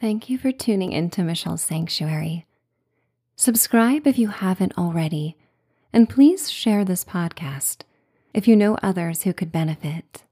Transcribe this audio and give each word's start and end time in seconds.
Thank 0.00 0.30
you 0.30 0.38
for 0.38 0.52
tuning 0.52 0.92
into 0.92 1.24
Michelle's 1.24 1.62
Sanctuary. 1.62 2.46
Subscribe 3.34 4.06
if 4.06 4.16
you 4.16 4.28
haven't 4.28 4.78
already, 4.78 5.36
and 5.92 6.08
please 6.08 6.48
share 6.48 6.84
this 6.84 7.04
podcast 7.04 7.78
if 8.32 8.46
you 8.46 8.54
know 8.54 8.78
others 8.80 9.22
who 9.22 9.32
could 9.32 9.50
benefit. 9.50 10.22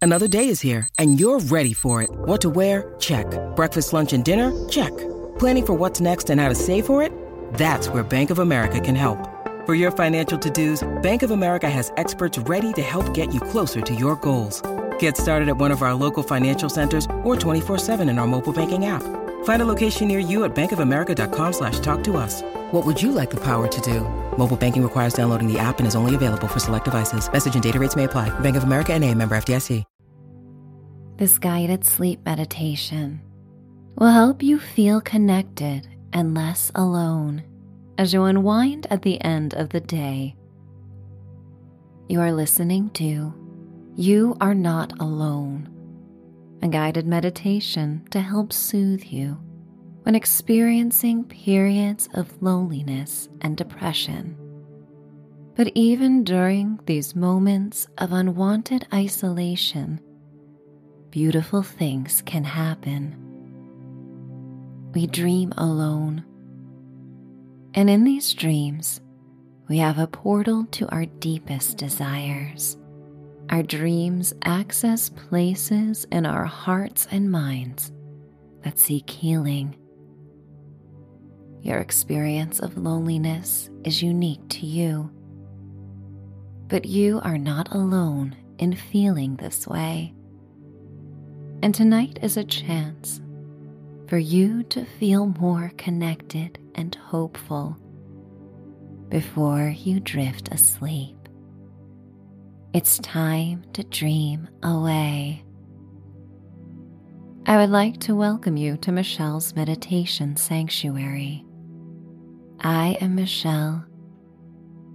Another 0.00 0.26
day 0.26 0.48
is 0.48 0.62
here, 0.62 0.88
and 0.98 1.20
you're 1.20 1.38
ready 1.38 1.74
for 1.74 2.00
it. 2.00 2.08
What 2.10 2.40
to 2.40 2.48
wear? 2.48 2.94
Check. 2.98 3.26
Breakfast, 3.56 3.92
lunch, 3.92 4.14
and 4.14 4.24
dinner? 4.24 4.52
Check. 4.70 4.96
Planning 5.38 5.66
for 5.66 5.74
what's 5.74 6.00
next 6.00 6.30
and 6.30 6.40
how 6.40 6.48
to 6.48 6.54
save 6.54 6.86
for 6.86 7.02
it? 7.02 7.12
That's 7.52 7.90
where 7.90 8.02
Bank 8.02 8.30
of 8.30 8.38
America 8.38 8.80
can 8.80 8.94
help. 8.94 9.18
For 9.66 9.74
your 9.74 9.90
financial 9.90 10.38
to-dos, 10.38 10.88
Bank 11.02 11.22
of 11.22 11.30
America 11.30 11.68
has 11.68 11.92
experts 11.98 12.38
ready 12.38 12.72
to 12.72 12.80
help 12.82 13.12
get 13.12 13.34
you 13.34 13.42
closer 13.42 13.82
to 13.82 13.94
your 13.94 14.16
goals. 14.16 14.62
Get 15.00 15.16
started 15.16 15.48
at 15.48 15.58
one 15.58 15.70
of 15.70 15.82
our 15.82 15.92
local 15.92 16.22
financial 16.22 16.70
centers 16.70 17.04
or 17.22 17.36
24-7 17.36 18.08
in 18.08 18.18
our 18.18 18.26
mobile 18.26 18.52
banking 18.54 18.86
app. 18.86 19.02
Find 19.44 19.60
a 19.62 19.66
location 19.66 20.08
near 20.08 20.18
you 20.18 20.44
at 20.44 20.54
bankofamerica.com 20.54 21.52
slash 21.52 21.80
talk 21.80 22.02
to 22.04 22.16
us. 22.16 22.40
What 22.70 22.86
would 22.86 23.02
you 23.02 23.12
like 23.12 23.28
the 23.28 23.40
power 23.40 23.68
to 23.68 23.80
do? 23.82 24.00
Mobile 24.38 24.56
banking 24.56 24.82
requires 24.82 25.12
downloading 25.12 25.52
the 25.52 25.58
app 25.58 25.78
and 25.80 25.86
is 25.86 25.94
only 25.94 26.14
available 26.14 26.48
for 26.48 26.60
select 26.60 26.86
devices. 26.86 27.30
Message 27.30 27.52
and 27.52 27.62
data 27.62 27.78
rates 27.78 27.96
may 27.96 28.04
apply. 28.04 28.28
Bank 28.40 28.56
of 28.56 28.62
America 28.62 28.94
and 28.94 29.04
a 29.04 29.14
member 29.14 29.36
FDIC. 29.36 29.84
This 31.16 31.38
guided 31.38 31.84
sleep 31.84 32.20
meditation 32.24 33.20
will 33.94 34.10
help 34.10 34.42
you 34.42 34.58
feel 34.58 35.02
connected 35.02 35.86
and 36.14 36.34
less 36.34 36.72
alone 36.74 37.42
as 37.98 38.14
you 38.14 38.22
unwind 38.24 38.86
at 38.88 39.02
the 39.02 39.20
end 39.22 39.52
of 39.52 39.68
the 39.68 39.80
day. 39.80 40.34
You 42.08 42.22
are 42.22 42.32
listening 42.32 42.88
to 42.94 43.04
You 43.96 44.36
Are 44.40 44.54
Not 44.54 44.98
Alone, 45.00 45.68
a 46.62 46.68
guided 46.68 47.06
meditation 47.06 48.06
to 48.10 48.20
help 48.20 48.52
soothe 48.52 49.02
you 49.02 49.36
when 50.04 50.14
experiencing 50.14 51.24
periods 51.24 52.08
of 52.14 52.40
loneliness 52.40 53.28
and 53.40 53.56
depression. 53.56 54.36
But 55.56 55.72
even 55.74 56.22
during 56.22 56.78
these 56.86 57.16
moments 57.16 57.88
of 57.98 58.12
unwanted 58.12 58.86
isolation, 58.94 60.00
beautiful 61.10 61.62
things 61.62 62.22
can 62.24 62.44
happen. 62.44 63.16
We 64.94 65.08
dream 65.08 65.52
alone, 65.58 66.24
and 67.74 67.90
in 67.90 68.04
these 68.04 68.32
dreams, 68.34 69.00
we 69.68 69.78
have 69.78 69.98
a 69.98 70.06
portal 70.06 70.64
to 70.72 70.88
our 70.90 71.06
deepest 71.06 71.76
desires. 71.76 72.76
Our 73.50 73.64
dreams 73.64 74.32
access 74.44 75.08
places 75.08 76.06
in 76.12 76.24
our 76.24 76.44
hearts 76.44 77.08
and 77.10 77.32
minds 77.32 77.90
that 78.62 78.78
seek 78.78 79.10
healing. 79.10 79.76
Your 81.60 81.78
experience 81.78 82.60
of 82.60 82.78
loneliness 82.78 83.68
is 83.84 84.04
unique 84.04 84.48
to 84.50 84.66
you, 84.66 85.10
but 86.68 86.84
you 86.84 87.20
are 87.24 87.38
not 87.38 87.74
alone 87.74 88.36
in 88.58 88.76
feeling 88.76 89.34
this 89.34 89.66
way. 89.66 90.14
And 91.60 91.74
tonight 91.74 92.20
is 92.22 92.36
a 92.36 92.44
chance 92.44 93.20
for 94.06 94.18
you 94.18 94.62
to 94.64 94.84
feel 94.84 95.26
more 95.26 95.72
connected 95.76 96.60
and 96.76 96.94
hopeful 96.94 97.76
before 99.08 99.74
you 99.76 99.98
drift 99.98 100.50
asleep. 100.52 101.19
It's 102.72 103.00
time 103.00 103.64
to 103.72 103.82
dream 103.82 104.48
away. 104.62 105.42
I 107.44 107.56
would 107.56 107.70
like 107.70 107.98
to 108.02 108.14
welcome 108.14 108.56
you 108.56 108.76
to 108.76 108.92
Michelle's 108.92 109.56
Meditation 109.56 110.36
Sanctuary. 110.36 111.44
I 112.60 112.96
am 113.00 113.16
Michelle, 113.16 113.84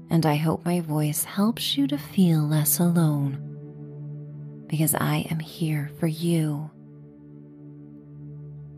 and 0.10 0.26
I 0.26 0.36
hope 0.36 0.64
my 0.64 0.80
voice 0.80 1.26
helps 1.26 1.76
you 1.76 1.86
to 1.88 1.98
feel 1.98 2.48
less 2.48 2.80
alone 2.80 3.42
because 4.68 4.96
I 4.96 5.28
am 5.30 5.40
here 5.40 5.92
for 6.00 6.08
you. 6.08 6.72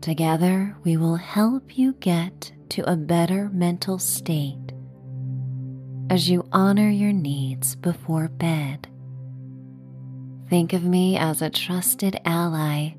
Together, 0.00 0.76
we 0.82 0.96
will 0.96 1.14
help 1.14 1.78
you 1.78 1.92
get 2.00 2.50
to 2.70 2.90
a 2.90 2.96
better 2.96 3.48
mental 3.50 4.00
state 4.00 4.72
as 6.10 6.28
you 6.28 6.44
honor 6.52 6.88
your 6.88 7.12
needs 7.12 7.76
before 7.76 8.28
bed. 8.28 8.87
Think 10.48 10.72
of 10.72 10.82
me 10.82 11.18
as 11.18 11.42
a 11.42 11.50
trusted 11.50 12.18
ally 12.24 12.94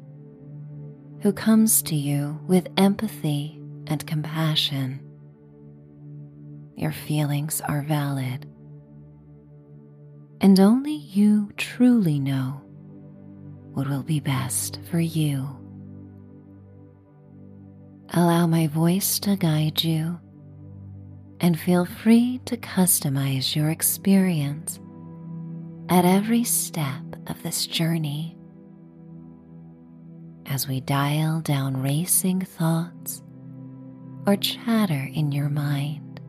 who 1.22 1.34
comes 1.34 1.82
to 1.84 1.96
you 1.96 2.40
with 2.48 2.68
empathy 2.78 3.60
and 3.88 4.06
compassion. 4.06 5.00
Your 6.76 6.92
feelings 6.92 7.60
are 7.62 7.82
valid, 7.82 8.46
and 10.40 10.60
only 10.60 10.94
you 10.94 11.52
truly 11.58 12.20
know 12.20 12.62
what 13.74 13.90
will 13.90 14.04
be 14.04 14.20
best 14.20 14.80
for 14.92 15.00
you. 15.00 15.48
Allow 18.14 18.46
my 18.46 18.68
voice 18.68 19.20
to 19.20 19.36
guide 19.36 19.84
you 19.84 20.20
and 21.42 21.60
feel 21.60 21.86
free 21.86 22.42
to 22.46 22.58
customize 22.58 23.56
your 23.56 23.70
experience 23.72 24.80
at 25.90 26.06
every 26.06 26.44
step 26.44 27.04
of 27.28 27.42
this 27.44 27.66
journey. 27.66 28.38
As 30.46 30.68
we 30.68 30.82
dial 30.82 31.42
down 31.42 31.82
racing 31.82 32.42
thoughts 32.42 33.22
or 34.26 34.36
chatter 34.36 35.10
in 35.14 35.32
your 35.32 35.50
mind, 35.50 36.20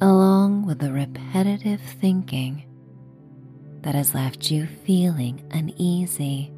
along 0.00 0.66
with 0.66 0.78
the 0.78 0.92
repetitive 0.92 1.80
thinking 1.80 2.64
that 3.80 3.94
has 3.94 4.14
left 4.14 4.50
you 4.50 4.66
feeling 4.84 5.42
uneasy 5.52 6.52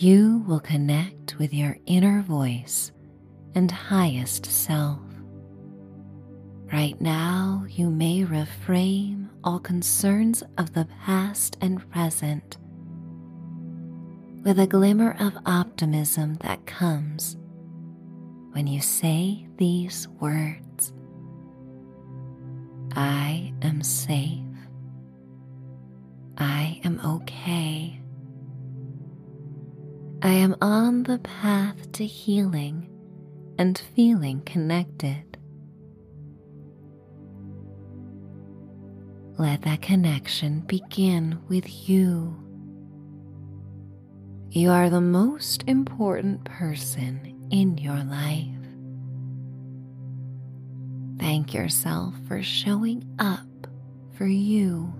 you 0.00 0.44
will 0.46 0.60
connect 0.60 1.36
with 1.40 1.52
your 1.52 1.76
inner 1.86 2.22
voice 2.22 2.92
and 3.56 3.68
highest 3.68 4.46
self. 4.46 5.07
Right 6.72 7.00
now, 7.00 7.64
you 7.68 7.88
may 7.88 8.24
reframe 8.24 9.28
all 9.42 9.58
concerns 9.58 10.42
of 10.58 10.74
the 10.74 10.86
past 11.04 11.56
and 11.62 11.88
present 11.90 12.58
with 14.44 14.58
a 14.58 14.66
glimmer 14.66 15.16
of 15.18 15.36
optimism 15.46 16.36
that 16.42 16.66
comes 16.66 17.36
when 18.52 18.66
you 18.66 18.80
say 18.80 19.46
these 19.56 20.08
words 20.20 20.92
I 22.94 23.52
am 23.62 23.82
safe. 23.82 24.44
I 26.36 26.80
am 26.84 27.00
okay. 27.04 28.00
I 30.22 30.32
am 30.32 30.56
on 30.60 31.04
the 31.04 31.18
path 31.18 31.92
to 31.92 32.04
healing 32.04 32.88
and 33.58 33.80
feeling 33.94 34.40
connected. 34.42 35.27
Let 39.38 39.62
that 39.62 39.82
connection 39.82 40.62
begin 40.62 41.38
with 41.48 41.88
you. 41.88 42.36
You 44.50 44.70
are 44.70 44.90
the 44.90 45.00
most 45.00 45.62
important 45.68 46.44
person 46.44 47.46
in 47.52 47.78
your 47.78 48.02
life. 48.02 48.48
Thank 51.20 51.54
yourself 51.54 52.14
for 52.26 52.42
showing 52.42 53.04
up 53.20 53.46
for 54.16 54.26
you. 54.26 54.92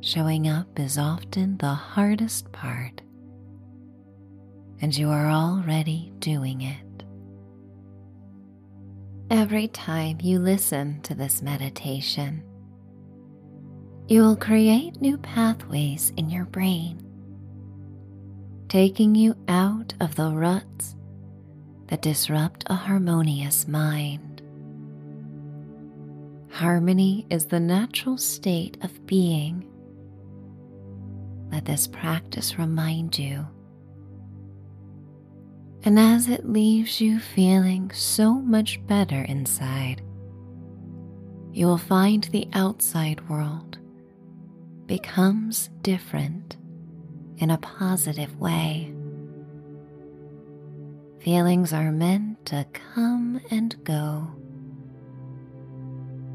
Showing 0.00 0.48
up 0.48 0.78
is 0.78 0.96
often 0.96 1.58
the 1.58 1.74
hardest 1.74 2.50
part 2.52 3.02
and 4.80 4.96
you 4.96 5.10
are 5.10 5.30
already 5.30 6.10
doing 6.20 6.62
it. 6.62 7.04
Every 9.30 9.68
time 9.68 10.18
you 10.22 10.38
listen 10.38 11.02
to 11.02 11.14
this 11.14 11.42
meditation, 11.42 12.42
you 14.08 14.22
will 14.22 14.36
create 14.36 15.00
new 15.00 15.16
pathways 15.18 16.12
in 16.16 16.28
your 16.28 16.44
brain, 16.44 17.02
taking 18.68 19.14
you 19.14 19.34
out 19.48 19.94
of 20.00 20.14
the 20.14 20.30
ruts 20.30 20.96
that 21.86 22.02
disrupt 22.02 22.64
a 22.66 22.74
harmonious 22.74 23.66
mind. 23.68 24.42
Harmony 26.50 27.26
is 27.30 27.46
the 27.46 27.60
natural 27.60 28.18
state 28.18 28.76
of 28.82 29.06
being. 29.06 29.66
Let 31.50 31.64
this 31.64 31.86
practice 31.86 32.58
remind 32.58 33.18
you 33.18 33.46
and 35.84 35.98
as 35.98 36.28
it 36.28 36.48
leaves 36.48 37.00
you 37.00 37.18
feeling 37.18 37.90
so 37.90 38.34
much 38.34 38.84
better 38.86 39.22
inside, 39.22 40.00
you 41.52 41.66
will 41.66 41.78
find 41.78 42.24
the 42.24 42.48
outside 42.52 43.28
world 43.28 43.78
becomes 44.92 45.70
different 45.80 46.58
in 47.38 47.50
a 47.50 47.56
positive 47.56 48.38
way. 48.38 48.92
Feelings 51.20 51.72
are 51.72 51.90
meant 51.90 52.44
to 52.44 52.66
come 52.74 53.40
and 53.50 53.82
go. 53.84 54.30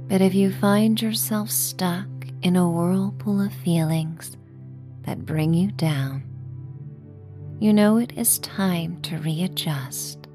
But 0.07 0.21
if 0.21 0.33
you 0.33 0.51
find 0.51 1.00
yourself 1.00 1.51
stuck 1.51 2.07
in 2.42 2.56
a 2.56 2.68
whirlpool 2.68 3.42
of 3.42 3.54
feelings 3.54 4.36
that 5.03 5.24
bring 5.24 5.53
you 5.53 5.69
down, 5.74 6.24
you 7.60 7.71
know 7.71 7.98
it 7.98 8.13
is 8.18 8.39
time 8.39 9.00
to 9.03 9.19
readjust. 9.19 10.27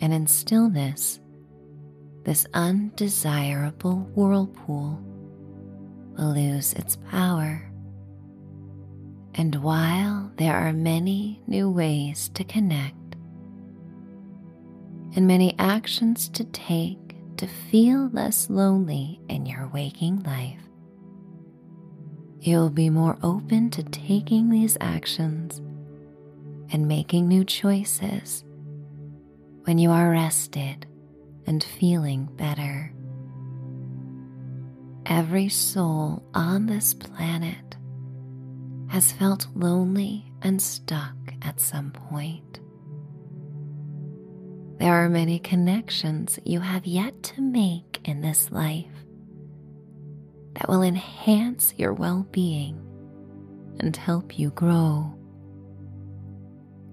And 0.00 0.12
in 0.12 0.26
stillness, 0.26 1.20
this 2.24 2.44
undesirable 2.54 4.00
whirlpool 4.16 5.00
lose 6.24 6.72
its 6.74 6.96
power. 7.10 7.70
And 9.34 9.54
while 9.56 10.32
there 10.36 10.54
are 10.54 10.72
many 10.72 11.40
new 11.46 11.70
ways 11.70 12.28
to 12.34 12.44
connect 12.44 12.96
and 15.14 15.26
many 15.26 15.54
actions 15.58 16.28
to 16.28 16.44
take 16.44 16.98
to 17.36 17.46
feel 17.46 18.08
less 18.10 18.50
lonely 18.50 19.20
in 19.28 19.46
your 19.46 19.68
waking 19.68 20.22
life, 20.24 20.60
you'll 22.40 22.70
be 22.70 22.90
more 22.90 23.18
open 23.22 23.70
to 23.70 23.82
taking 23.82 24.50
these 24.50 24.76
actions 24.80 25.60
and 26.72 26.86
making 26.86 27.28
new 27.28 27.44
choices 27.44 28.44
when 29.64 29.78
you 29.78 29.90
are 29.90 30.10
rested 30.10 30.86
and 31.46 31.62
feeling 31.62 32.26
better. 32.36 32.92
Every 35.10 35.48
soul 35.48 36.22
on 36.34 36.66
this 36.66 36.94
planet 36.94 37.76
has 38.90 39.10
felt 39.10 39.48
lonely 39.56 40.32
and 40.40 40.62
stuck 40.62 41.16
at 41.42 41.58
some 41.58 41.90
point. 41.90 42.60
There 44.78 44.92
are 44.92 45.08
many 45.08 45.40
connections 45.40 46.38
you 46.44 46.60
have 46.60 46.86
yet 46.86 47.24
to 47.24 47.42
make 47.42 47.98
in 48.04 48.20
this 48.20 48.52
life 48.52 48.86
that 50.54 50.68
will 50.68 50.82
enhance 50.82 51.74
your 51.76 51.92
well 51.92 52.24
being 52.30 52.80
and 53.80 53.96
help 53.96 54.38
you 54.38 54.50
grow. 54.50 55.12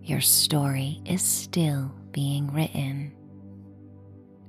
Your 0.01 0.21
story 0.21 1.01
is 1.05 1.21
still 1.21 1.93
being 2.13 2.51
written. 2.51 3.13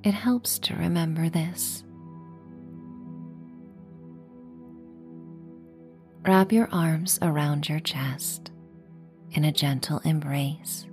It 0.04 0.14
helps 0.14 0.58
to 0.60 0.74
remember 0.74 1.28
this. 1.28 1.84
Wrap 6.28 6.52
your 6.52 6.68
arms 6.70 7.18
around 7.22 7.70
your 7.70 7.80
chest 7.80 8.50
in 9.30 9.44
a 9.44 9.50
gentle 9.50 9.98
embrace. 10.04 10.84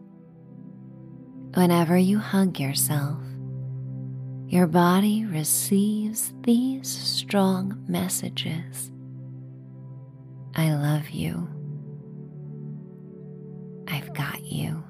Whenever 1.56 1.98
you 1.98 2.20
hug 2.20 2.58
yourself, 2.58 3.20
your 4.48 4.66
body 4.66 5.26
receives 5.26 6.34
these 6.44 6.88
strong 6.88 7.84
messages 7.86 8.94
I 10.56 10.74
love 10.74 11.10
you. 11.10 11.50
I've 13.90 14.14
got 14.14 14.42
you. 14.42 14.86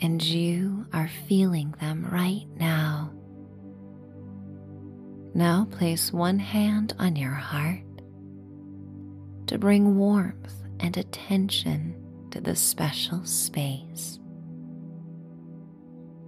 And 0.00 0.20
you 0.20 0.84
are 0.92 1.10
feeling 1.28 1.76
them 1.80 2.04
right 2.10 2.48
now. 2.56 3.12
Now 5.32 5.68
place 5.70 6.12
one 6.12 6.40
hand 6.40 6.92
on 6.98 7.14
your 7.14 7.30
heart 7.30 7.85
to 9.46 9.58
bring 9.58 9.96
warmth 9.96 10.54
and 10.80 10.96
attention 10.96 11.94
to 12.30 12.40
the 12.40 12.56
special 12.56 13.24
space. 13.24 14.18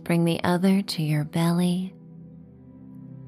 Bring 0.04 0.24
the 0.24 0.42
other 0.44 0.82
to 0.82 1.02
your 1.02 1.24
belly 1.24 1.94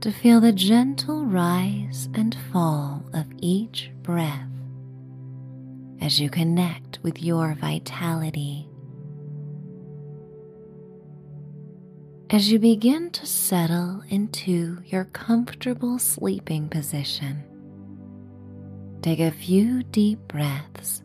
to 0.01 0.11
feel 0.11 0.41
the 0.41 0.53
gentle 0.53 1.27
rise 1.27 2.09
and 2.15 2.35
fall 2.51 3.05
of 3.13 3.27
each 3.39 3.91
breath 4.03 4.49
as 6.01 6.19
you 6.19 6.31
connect 6.31 6.99
with 7.03 7.23
your 7.23 7.55
vitality. 7.61 8.67
As 12.31 12.51
you 12.51 12.59
begin 12.59 13.11
to 13.11 13.27
settle 13.27 14.03
into 14.09 14.79
your 14.87 15.05
comfortable 15.07 15.99
sleeping 15.99 16.69
position, 16.69 17.45
take 19.02 19.20
a 19.20 19.31
few 19.31 19.82
deep 19.85 20.19
breaths 20.29 21.02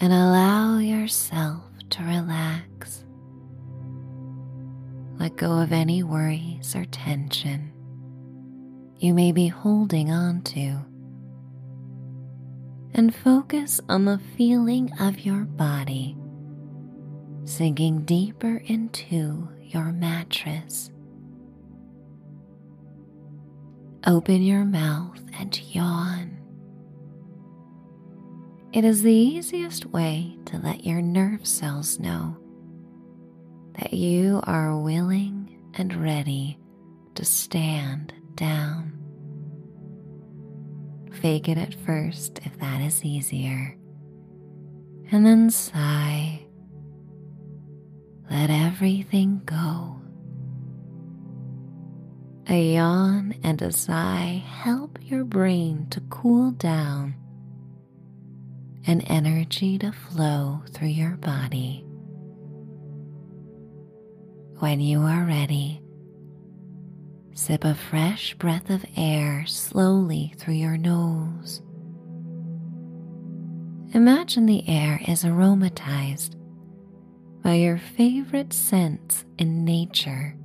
and 0.00 0.12
allow 0.12 0.78
yourself 0.78 1.62
to 1.90 2.02
relax. 2.02 3.04
Let 5.18 5.36
go 5.36 5.60
of 5.60 5.72
any 5.72 6.02
worries 6.02 6.74
or 6.76 6.84
tension 6.86 7.72
you 8.98 9.12
may 9.12 9.32
be 9.32 9.48
holding 9.48 10.10
on 10.10 10.42
to. 10.42 10.78
And 12.94 13.14
focus 13.14 13.80
on 13.88 14.06
the 14.06 14.20
feeling 14.36 14.90
of 15.00 15.20
your 15.20 15.44
body 15.44 16.16
sinking 17.44 18.02
deeper 18.02 18.62
into 18.64 19.48
your 19.62 19.92
mattress. 19.92 20.90
Open 24.06 24.42
your 24.42 24.64
mouth 24.64 25.20
and 25.38 25.60
yawn. 25.74 26.35
It 28.76 28.84
is 28.84 29.00
the 29.00 29.10
easiest 29.10 29.86
way 29.86 30.36
to 30.44 30.58
let 30.58 30.84
your 30.84 31.00
nerve 31.00 31.46
cells 31.46 31.98
know 31.98 32.36
that 33.78 33.94
you 33.94 34.42
are 34.44 34.78
willing 34.78 35.70
and 35.72 35.96
ready 35.96 36.58
to 37.14 37.24
stand 37.24 38.12
down. 38.34 38.92
Fake 41.10 41.48
it 41.48 41.56
at 41.56 41.72
first 41.86 42.40
if 42.44 42.58
that 42.58 42.82
is 42.82 43.02
easier, 43.02 43.78
and 45.10 45.24
then 45.24 45.48
sigh. 45.48 46.46
Let 48.30 48.50
everything 48.50 49.40
go. 49.46 50.02
A 52.50 52.74
yawn 52.74 53.36
and 53.42 53.62
a 53.62 53.72
sigh 53.72 54.44
help 54.46 54.98
your 55.00 55.24
brain 55.24 55.86
to 55.88 56.02
cool 56.10 56.50
down 56.50 57.14
and 58.86 59.02
energy 59.06 59.78
to 59.78 59.92
flow 59.92 60.62
through 60.72 60.88
your 60.88 61.16
body. 61.16 61.84
When 64.58 64.80
you 64.80 65.00
are 65.00 65.24
ready, 65.24 65.82
sip 67.34 67.64
a 67.64 67.74
fresh 67.74 68.34
breath 68.34 68.70
of 68.70 68.84
air 68.96 69.44
slowly 69.46 70.32
through 70.38 70.54
your 70.54 70.76
nose. 70.76 71.60
Imagine 73.92 74.46
the 74.46 74.68
air 74.68 75.00
is 75.06 75.24
aromatized 75.24 76.34
by 77.42 77.54
your 77.54 77.78
favorite 77.78 78.52
scents 78.52 79.24
in 79.38 79.64
nature. 79.64 80.36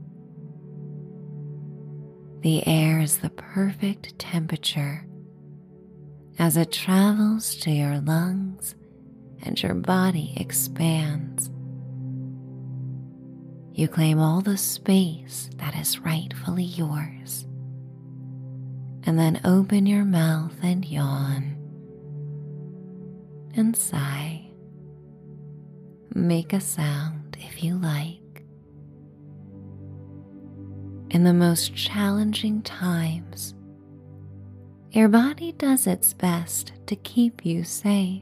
The 2.41 2.65
air 2.67 2.99
is 2.99 3.19
the 3.19 3.29
perfect 3.29 4.17
temperature 4.19 5.05
as 6.41 6.57
it 6.57 6.73
travels 6.73 7.55
to 7.55 7.71
your 7.71 8.01
lungs 8.01 8.75
and 9.43 9.63
your 9.63 9.75
body 9.75 10.33
expands 10.35 11.49
you 13.73 13.87
claim 13.87 14.19
all 14.19 14.41
the 14.41 14.57
space 14.57 15.49
that 15.55 15.75
is 15.75 15.99
rightfully 15.99 16.63
yours. 16.65 17.47
And 19.03 19.17
then 19.17 19.41
open 19.45 19.85
your 19.85 20.03
mouth 20.03 20.53
and 20.61 20.85
yawn 20.85 21.57
and 23.55 23.75
sigh. 23.75 24.49
Make 26.13 26.53
a 26.53 26.59
sound 26.61 27.37
if 27.39 27.63
you 27.63 27.75
like. 27.77 28.43
In 31.09 31.23
the 31.23 31.33
most 31.33 31.73
challenging 31.73 32.61
times, 32.61 33.55
your 34.91 35.07
body 35.07 35.53
does 35.53 35.87
its 35.87 36.13
best 36.13 36.73
to 36.85 36.97
keep 36.97 37.45
you 37.45 37.63
safe 37.63 38.21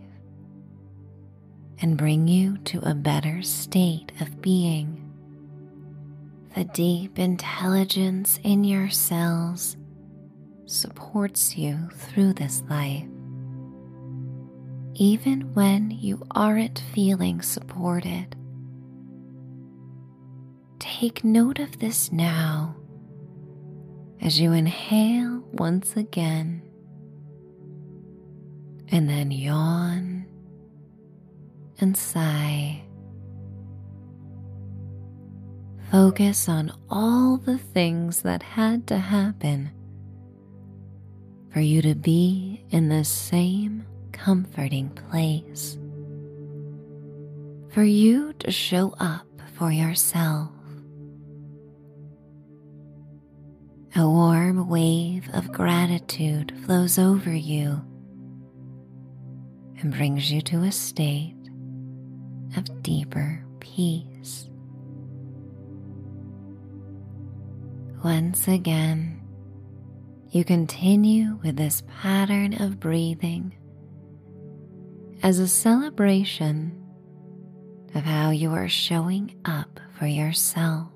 and 1.82 1.98
bring 1.98 2.28
you 2.28 2.58
to 2.60 2.80
a 2.88 2.94
better 2.94 3.42
state 3.42 4.12
of 4.22 4.40
being 4.40 5.10
the 6.56 6.64
deep 6.66 7.18
intelligence 7.18 8.40
in 8.44 8.64
your 8.64 8.90
cells 8.90 9.78
supports 10.66 11.58
you 11.58 11.90
through 11.94 12.34
this 12.34 12.62
life. 12.70 13.06
Even 14.94 15.52
when 15.54 15.90
you 15.90 16.22
aren't 16.32 16.84
feeling 16.94 17.42
supported, 17.42 18.36
take 20.80 21.24
note 21.24 21.60
of 21.60 21.80
this 21.80 22.12
now 22.12 22.76
as 24.22 24.40
you 24.40 24.52
inhale 24.54 25.44
once 25.54 25.96
again 25.96 26.62
and 28.92 29.10
then 29.10 29.32
yawn 29.32 30.26
and 31.80 31.96
sigh. 31.96 32.82
Focus 35.92 36.48
on 36.48 36.72
all 36.90 37.38
the 37.38 37.58
things 37.58 38.22
that 38.22 38.44
had 38.44 38.86
to 38.88 38.98
happen 38.98 39.72
for 41.52 41.62
you 41.62 41.82
to 41.82 41.96
be 41.96 42.64
in 42.70 42.90
the 42.90 43.04
same 43.04 43.86
comforting 44.12 44.90
place. 44.90 45.78
For 47.70 47.84
you 47.84 48.34
to 48.34 48.52
show 48.52 48.94
up 49.00 49.26
for 49.56 49.72
yourself. 49.72 50.52
A 53.96 54.08
warm 54.08 54.70
wave 54.70 55.28
of 55.34 55.52
gratitude 55.52 56.54
flows 56.64 57.00
over 57.00 57.34
you 57.34 57.82
and 59.80 59.92
brings 59.92 60.32
you 60.32 60.42
to 60.42 60.62
a 60.62 60.72
state 60.72 61.36
of 62.56 62.84
deeper 62.84 63.44
peace. 63.60 64.48
Once 68.04 68.48
again, 68.48 69.20
you 70.30 70.44
continue 70.46 71.40
with 71.44 71.56
this 71.56 71.82
pattern 72.02 72.62
of 72.62 72.80
breathing 72.80 73.56
as 75.24 75.40
a 75.40 75.48
celebration 75.48 76.80
of 77.96 78.04
how 78.04 78.30
you 78.30 78.52
are 78.52 78.70
showing 78.70 79.36
up 79.46 79.80
for 79.98 80.06
yourself. 80.06 80.90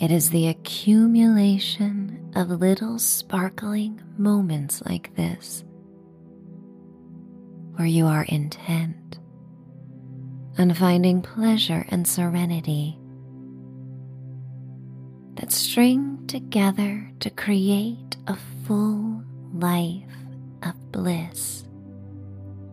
It 0.00 0.10
is 0.10 0.30
the 0.30 0.48
accumulation 0.48 2.32
of 2.34 2.48
little 2.48 2.98
sparkling 2.98 4.00
moments 4.16 4.82
like 4.86 5.14
this 5.14 5.62
where 7.74 7.86
you 7.86 8.06
are 8.06 8.24
intent 8.24 9.18
on 10.56 10.72
finding 10.72 11.20
pleasure 11.20 11.84
and 11.90 12.08
serenity 12.08 12.98
that 15.34 15.52
string 15.52 16.26
together 16.26 17.12
to 17.20 17.28
create 17.28 18.16
a 18.26 18.38
full 18.66 19.22
life 19.52 20.02
of 20.62 20.92
bliss. 20.92 21.64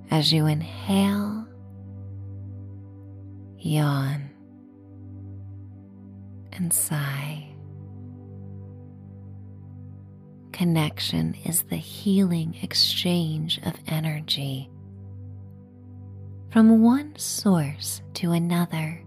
As 0.10 0.32
you 0.32 0.46
inhale, 0.46 1.46
yawn, 3.58 4.27
and 6.58 6.74
sigh. 6.74 7.48
Connection 10.52 11.36
is 11.46 11.64
the 11.64 11.76
healing 11.78 12.58
exchange 12.62 13.60
of 13.64 13.76
energy 13.88 14.70
from 16.52 16.82
one 16.82 17.16
source 17.16 18.02
to 18.16 18.32
another. 18.32 19.04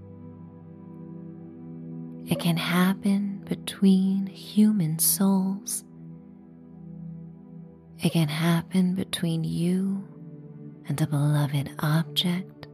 It 2.26 2.38
can 2.38 2.56
happen 2.56 3.42
between 3.44 4.26
human 4.26 5.00
souls. 5.00 5.84
It 7.98 8.12
can 8.12 8.28
happen 8.28 8.94
between 8.94 9.42
you 9.42 10.06
and 10.86 11.00
a 11.00 11.06
beloved 11.06 11.72
object, 11.80 12.68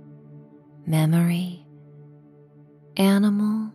memory, 0.86 1.66
animal, 2.98 3.72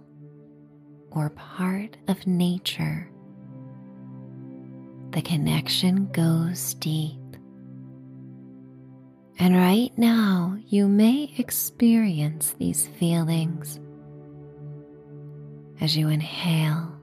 or 1.11 1.29
part 1.31 1.97
of 2.07 2.25
nature. 2.25 3.09
The 5.11 5.21
connection 5.21 6.09
goes 6.11 6.73
deep. 6.75 7.19
And 9.37 9.55
right 9.55 9.91
now, 9.97 10.57
you 10.67 10.87
may 10.87 11.33
experience 11.37 12.55
these 12.59 12.87
feelings 12.87 13.79
as 15.81 15.97
you 15.97 16.09
inhale, 16.09 16.93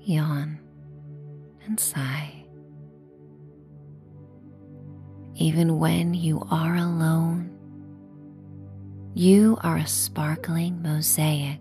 yawn, 0.00 0.58
and 1.66 1.78
sigh. 1.78 2.44
Even 5.36 5.78
when 5.78 6.14
you 6.14 6.46
are 6.50 6.76
alone, 6.76 7.50
you 9.14 9.58
are 9.62 9.76
a 9.76 9.86
sparkling 9.86 10.80
mosaic 10.80 11.60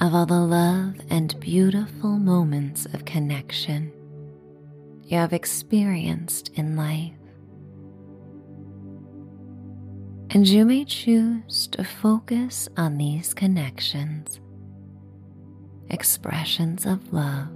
of 0.00 0.14
all 0.14 0.24
the 0.24 0.40
love 0.40 0.94
and 1.10 1.38
beautiful 1.40 2.18
moments 2.18 2.86
of 2.86 3.04
connection 3.04 3.92
you 5.04 5.16
have 5.18 5.32
experienced 5.32 6.50
in 6.54 6.76
life. 6.76 7.12
And 10.30 10.46
you 10.46 10.64
may 10.64 10.84
choose 10.84 11.66
to 11.72 11.82
focus 11.82 12.68
on 12.76 12.96
these 12.96 13.34
connections, 13.34 14.40
expressions 15.90 16.86
of 16.86 17.12
love, 17.12 17.48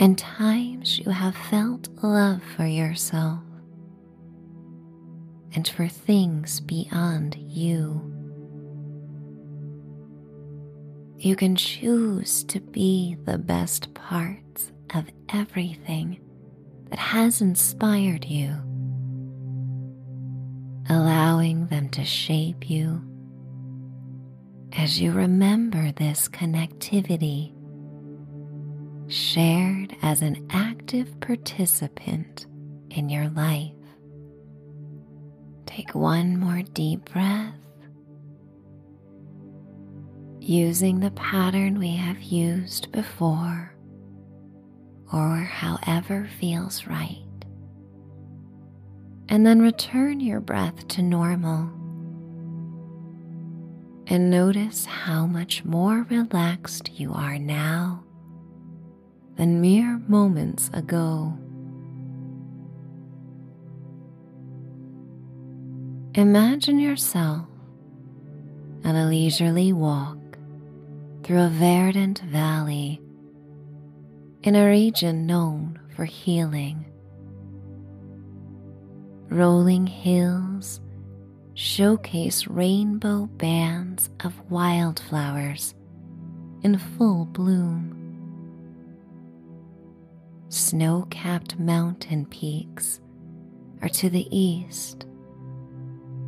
and 0.00 0.18
times 0.18 0.98
you 0.98 1.12
have 1.12 1.36
felt 1.36 1.88
love 2.02 2.42
for 2.56 2.66
yourself 2.66 3.38
and 5.54 5.66
for 5.68 5.86
things 5.86 6.60
beyond 6.60 7.36
you. 7.38 8.11
You 11.22 11.36
can 11.36 11.54
choose 11.54 12.42
to 12.44 12.58
be 12.58 13.16
the 13.26 13.38
best 13.38 13.94
parts 13.94 14.72
of 14.92 15.04
everything 15.32 16.20
that 16.90 16.98
has 16.98 17.40
inspired 17.40 18.24
you 18.24 18.56
allowing 20.90 21.68
them 21.68 21.90
to 21.90 22.04
shape 22.04 22.68
you 22.68 23.00
as 24.76 25.00
you 25.00 25.12
remember 25.12 25.92
this 25.92 26.28
connectivity 26.28 27.54
shared 29.06 29.94
as 30.02 30.22
an 30.22 30.44
active 30.50 31.20
participant 31.20 32.46
in 32.90 33.08
your 33.08 33.28
life. 33.28 33.70
Take 35.66 35.94
one 35.94 36.36
more 36.36 36.62
deep 36.62 37.12
breath. 37.12 37.61
Using 40.44 40.98
the 40.98 41.12
pattern 41.12 41.78
we 41.78 41.94
have 41.94 42.20
used 42.20 42.90
before, 42.90 43.72
or 45.12 45.36
however 45.36 46.28
feels 46.40 46.84
right 46.88 47.22
and 49.28 49.46
then 49.46 49.62
return 49.62 50.18
your 50.20 50.40
breath 50.40 50.88
to 50.88 51.00
normal. 51.00 51.70
And 54.08 54.30
notice 54.30 54.84
how 54.84 55.26
much 55.26 55.64
more 55.64 56.06
relaxed 56.10 56.90
you 56.98 57.12
are 57.14 57.38
now 57.38 58.02
than 59.36 59.60
mere 59.60 60.02
moments 60.08 60.70
ago. 60.74 61.38
Imagine 66.14 66.80
yourself 66.80 67.46
on 68.84 68.96
a 68.96 69.06
leisurely 69.06 69.72
walk 69.72 70.18
through 71.22 71.42
a 71.42 71.48
verdant 71.48 72.20
valley 72.20 73.00
in 74.42 74.56
a 74.56 74.66
region 74.66 75.26
known 75.26 75.78
for 75.94 76.04
healing 76.04 76.84
rolling 79.32 79.86
hills 79.86 80.80
showcase 81.54 82.46
rainbow 82.46 83.26
bands 83.36 84.10
of 84.20 84.38
wildflowers 84.50 85.74
in 86.62 86.78
full 86.78 87.24
bloom. 87.26 87.98
Snow 90.48 91.06
capped 91.10 91.58
mountain 91.58 92.26
peaks 92.26 93.00
are 93.80 93.88
to 93.88 94.10
the 94.10 94.28
east, 94.36 95.06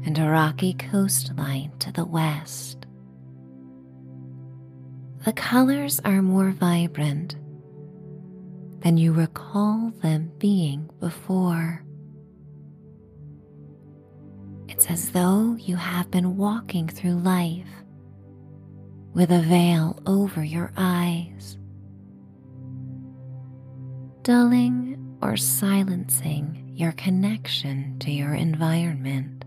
and 0.05 0.19
a 0.19 0.29
rocky 0.29 0.73
coastline 0.75 1.73
to 1.81 1.93
the 1.93 2.05
west. 2.05 2.84
The 5.25 5.33
colors 5.33 6.01
are 6.05 6.21
more 6.21 6.51
vibrant 6.51 7.37
than 8.81 8.99
you 8.99 9.15
recall 9.15 9.91
them 10.03 10.31
being 10.37 10.91
before. 11.01 11.83
It's 14.69 14.85
as 14.91 15.13
though 15.13 15.57
you 15.59 15.77
have 15.77 16.11
been 16.11 16.37
walking 16.37 16.89
through 16.89 17.15
life 17.15 17.71
with 19.15 19.31
a 19.31 19.41
veil 19.41 19.99
over 20.05 20.45
your 20.45 20.75
eyes, 20.77 21.57
dulling 24.21 25.17
or 25.23 25.39
silencing 25.39 26.71
your 26.75 26.93
connection 26.93 27.99
to 28.01 28.11
your 28.11 28.35
environment. 28.35 29.47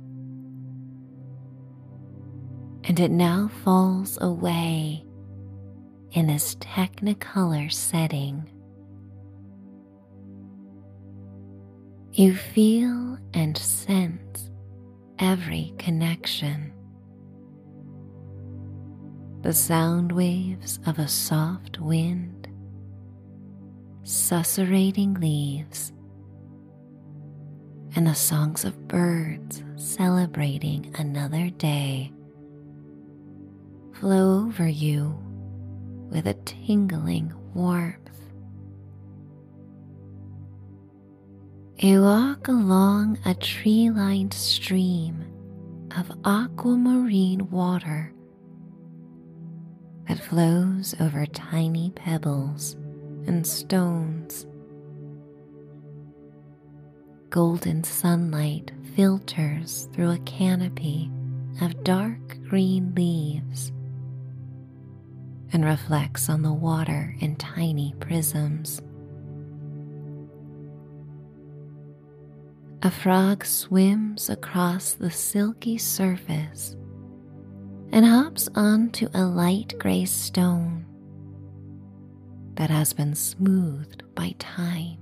And 2.85 2.99
it 2.99 3.11
now 3.11 3.51
falls 3.63 4.17
away 4.19 5.06
in 6.11 6.27
this 6.27 6.55
technicolor 6.55 7.71
setting, 7.71 8.49
You 12.13 12.33
feel 12.35 13.19
and 13.35 13.55
sense 13.55 14.49
every 15.19 15.73
connection. 15.77 16.73
The 19.41 19.53
sound 19.53 20.11
waves 20.11 20.79
of 20.87 20.97
a 20.97 21.07
soft 21.07 21.79
wind, 21.79 22.47
susurrating 24.01 25.13
leaves, 25.15 25.93
and 27.95 28.07
the 28.07 28.15
songs 28.15 28.65
of 28.65 28.87
birds 28.87 29.63
celebrating 29.75 30.95
another 30.97 31.51
day 31.51 32.11
flow 33.93 34.43
over 34.45 34.67
you 34.67 35.26
with 36.09 36.27
a 36.27 36.33
tingling 36.45 37.33
warmth. 37.53 37.97
You 41.77 42.01
walk 42.01 42.47
along 42.47 43.19
a 43.25 43.35
tree 43.35 43.91
lined 43.91 44.33
stream 44.33 45.23
of 45.95 46.11
aquamarine 46.25 47.49
water 47.51 48.13
that 50.07 50.19
flows 50.19 50.95
over 50.99 51.25
tiny 51.27 51.91
pebbles 51.91 52.75
and 53.27 53.45
stones. 53.45 54.47
Golden 57.29 57.83
sunlight 57.83 58.71
filters 58.95 59.87
through 59.93 60.11
a 60.11 60.19
canopy 60.19 61.11
of 61.61 61.83
dark 61.83 62.39
green 62.49 62.95
leaves 62.95 63.71
and 65.53 65.63
reflects 65.63 66.29
on 66.29 66.41
the 66.41 66.53
water 66.53 67.15
in 67.19 67.35
tiny 67.35 67.93
prisms. 67.99 68.81
A 72.83 72.91
frog 72.91 73.43
swims 73.45 74.29
across 74.29 74.93
the 74.93 75.09
silky 75.11 75.77
surface 75.77 76.75
and 77.91 78.05
hops 78.05 78.49
onto 78.55 79.07
a 79.13 79.23
light 79.23 79.73
gray 79.79 80.05
stone 80.05 80.85
that 82.55 82.69
has 82.69 82.93
been 82.93 83.15
smoothed 83.15 84.03
by 84.15 84.35
time. 84.39 84.97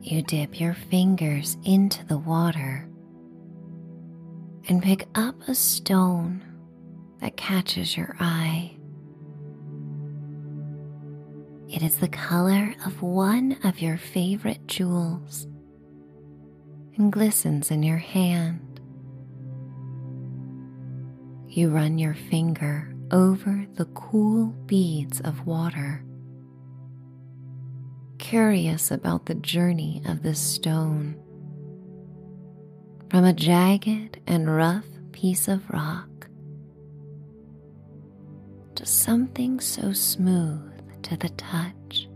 You 0.00 0.22
dip 0.22 0.60
your 0.60 0.74
fingers 0.74 1.56
into 1.64 2.04
the 2.06 2.18
water 2.18 2.88
and 4.68 4.82
pick 4.82 5.06
up 5.14 5.36
a 5.48 5.54
stone 5.54 6.42
that 7.20 7.36
catches 7.36 7.96
your 7.96 8.16
eye. 8.20 8.76
It 11.74 11.82
is 11.82 11.96
the 11.96 12.06
color 12.06 12.72
of 12.86 13.02
one 13.02 13.56
of 13.64 13.82
your 13.82 13.96
favorite 13.96 14.68
jewels 14.68 15.48
and 16.96 17.12
glistens 17.12 17.72
in 17.72 17.82
your 17.82 17.98
hand. 17.98 18.78
You 21.48 21.70
run 21.70 21.98
your 21.98 22.14
finger 22.14 22.94
over 23.10 23.66
the 23.74 23.86
cool 23.86 24.54
beads 24.66 25.20
of 25.22 25.48
water, 25.48 26.04
curious 28.18 28.92
about 28.92 29.26
the 29.26 29.34
journey 29.34 30.00
of 30.06 30.22
this 30.22 30.38
stone. 30.38 31.16
From 33.10 33.24
a 33.24 33.32
jagged 33.32 34.20
and 34.28 34.54
rough 34.54 34.86
piece 35.10 35.48
of 35.48 35.68
rock 35.70 36.28
to 38.76 38.86
something 38.86 39.58
so 39.58 39.92
smooth 39.92 40.73
to 41.04 41.16
the 41.16 41.28
touch. 41.30 42.08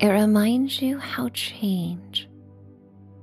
It 0.00 0.08
reminds 0.08 0.82
you 0.82 0.98
how 0.98 1.28
change 1.28 2.28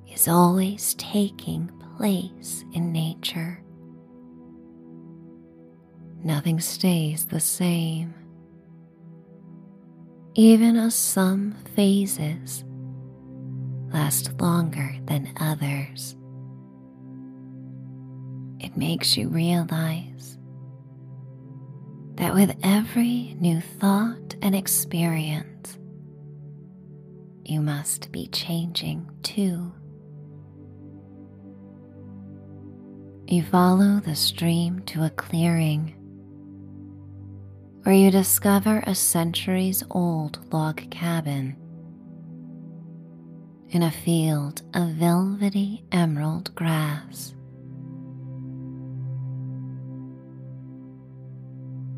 is 0.10 0.28
always 0.28 0.96
taking 0.96 1.70
place 1.98 2.64
in 2.74 2.94
nature. 2.94 3.62
Nothing 6.24 6.60
stays 6.60 7.26
the 7.26 7.40
same. 7.40 8.14
Even 10.36 10.78
as 10.78 10.96
some 10.96 11.56
phases 11.76 12.64
last 13.92 14.40
longer 14.40 14.96
than 15.06 15.34
others, 15.38 16.16
it 18.60 18.78
makes 18.78 19.18
you 19.18 19.30
realize 19.30 20.39
that 22.20 22.34
with 22.34 22.54
every 22.64 23.34
new 23.40 23.62
thought 23.62 24.36
and 24.42 24.54
experience, 24.54 25.78
you 27.46 27.62
must 27.62 28.12
be 28.12 28.28
changing 28.28 29.10
too. 29.24 29.72
You 33.26 33.42
follow 33.44 34.02
the 34.02 34.16
stream 34.16 34.82
to 34.88 35.06
a 35.06 35.10
clearing 35.10 35.96
where 37.84 37.96
you 37.96 38.12
discover 38.12 38.84
a 38.86 38.94
centuries 38.94 39.82
old 39.90 40.40
log 40.52 40.90
cabin 40.92 41.56
in 43.70 43.84
a 43.84 43.92
field 43.92 44.62
of 44.74 44.90
velvety 44.90 45.86
emerald 45.94 46.54
grass. 46.54 47.34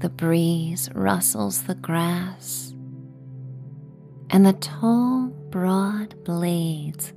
The 0.02 0.10
breeze 0.10 0.90
rustles 0.96 1.64
the 1.64 1.76
grass, 1.76 2.74
and 4.32 4.46
the 4.46 4.54
tall, 4.54 5.28
broad 5.52 6.24
blades 6.24 7.14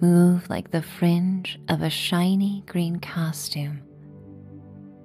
move 0.00 0.50
like 0.50 0.70
the 0.70 0.82
fringe 0.82 1.60
of 1.68 1.82
a 1.82 1.90
shiny 1.90 2.64
green 2.66 2.98
costume 2.98 3.82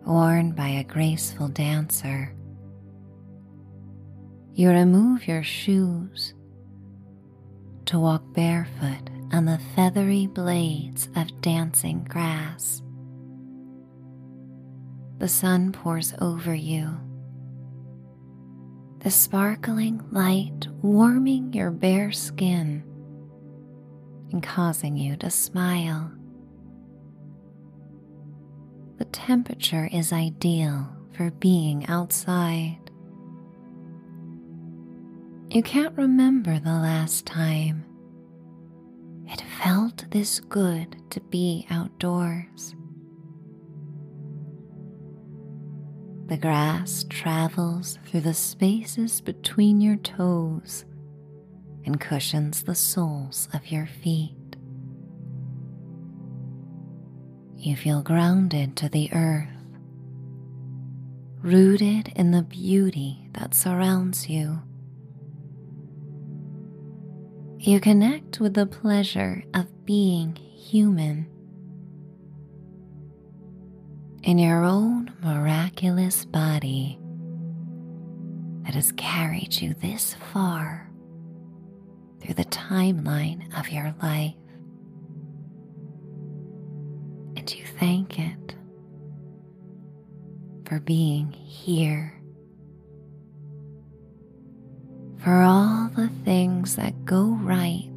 worn 0.06 0.52
by 0.52 0.68
a 0.68 0.84
graceful 0.84 1.48
dancer. 1.48 2.36
You 4.54 4.70
remove 4.70 5.28
your 5.28 5.44
shoes 5.44 6.34
to 7.86 8.00
walk 8.00 8.24
barefoot 8.34 9.10
on 9.32 9.46
the 9.46 9.60
feathery 9.76 10.28
blades 10.28 11.10
of 11.16 11.42
dancing 11.42 12.06
grass. 12.06 12.82
The 15.20 15.30
sun 15.30 15.72
pours 15.72 16.14
over 16.20 16.54
you, 16.54 17.00
the 19.04 19.12
sparkling 19.12 20.02
light 20.12 20.68
warming 20.82 21.52
your 21.52 21.70
bare 21.70 22.12
skin 22.14 22.82
and 24.32 24.42
causing 24.42 24.96
you 24.96 25.18
to 25.18 25.30
smile. 25.30 26.10
The 28.98 29.06
temperature 29.06 29.90
is 29.92 30.14
ideal 30.14 30.88
for 31.12 31.32
being 31.32 31.86
outside. 31.88 32.78
You 35.50 35.62
can't 35.62 35.96
remember 35.98 36.58
the 36.60 36.70
last 36.70 37.26
time 37.26 37.84
it 39.28 39.42
felt 39.62 40.06
this 40.12 40.40
good 40.40 40.96
to 41.10 41.20
be 41.20 41.68
outdoors. 41.70 42.74
The 46.28 46.38
grass 46.38 47.06
travels 47.10 48.00
through 48.06 48.22
the 48.22 48.34
spaces 48.34 49.20
between 49.20 49.82
your 49.82 49.98
toes 49.98 50.86
and 51.86 52.00
cushions 52.00 52.64
the 52.64 52.76
soles 52.76 53.50
of 53.54 53.70
your 53.72 53.86
feet. 53.86 54.56
You 57.58 57.76
feel 57.76 58.02
grounded 58.02 58.78
to 58.78 58.90
the 58.90 59.10
earth, 59.14 59.50
rooted 61.42 62.14
in 62.16 62.32
the 62.32 62.44
beauty 62.44 63.30
that 63.34 63.54
surrounds 63.54 64.30
you. 64.30 64.62
You 67.60 67.80
connect 67.80 68.40
with 68.40 68.54
the 68.54 68.66
pleasure 68.66 69.44
of 69.54 69.86
being 69.86 70.36
human 70.36 71.28
in 74.24 74.38
your 74.38 74.64
own 74.64 75.14
miraculous 75.22 76.24
body 76.24 76.98
that 78.64 78.74
has 78.74 78.94
carried 78.94 79.54
you 79.62 79.74
this 79.76 80.16
far 80.32 80.90
through 82.22 82.34
the 82.34 82.46
timeline 82.46 83.58
of 83.60 83.70
your 83.70 83.94
life. 84.02 84.34
And 87.36 87.54
you 87.54 87.66
thank 87.80 88.18
it 88.18 88.56
for 90.66 90.80
being 90.80 91.34
here, 91.34 92.14
for 95.18 95.42
all 95.42 95.90
the 95.98 96.10
things 96.24 96.78
that 96.78 97.04
go 97.04 97.26
right, 97.42 97.90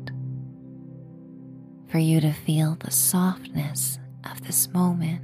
for 1.88 2.00
you 2.00 2.20
to 2.20 2.32
feel 2.32 2.76
the 2.80 2.90
softness 2.90 4.00
of 4.28 4.44
this 4.44 4.68
moment. 4.72 5.22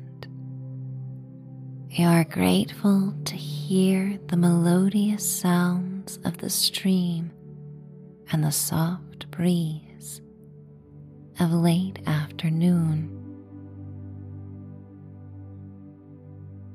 You 1.95 2.07
are 2.07 2.25
grateful 2.25 3.13
to 3.27 3.37
hear 3.37 4.19
the 4.29 4.37
melodious 4.39 5.31
sounds 5.31 6.19
of 6.25 6.39
the 6.39 6.49
stream 6.49 7.31
and 8.33 8.43
the 8.43 8.51
soft 8.51 9.31
breeze 9.31 10.23
of 11.39 11.53
late 11.53 11.99
afternoon. 12.07 13.11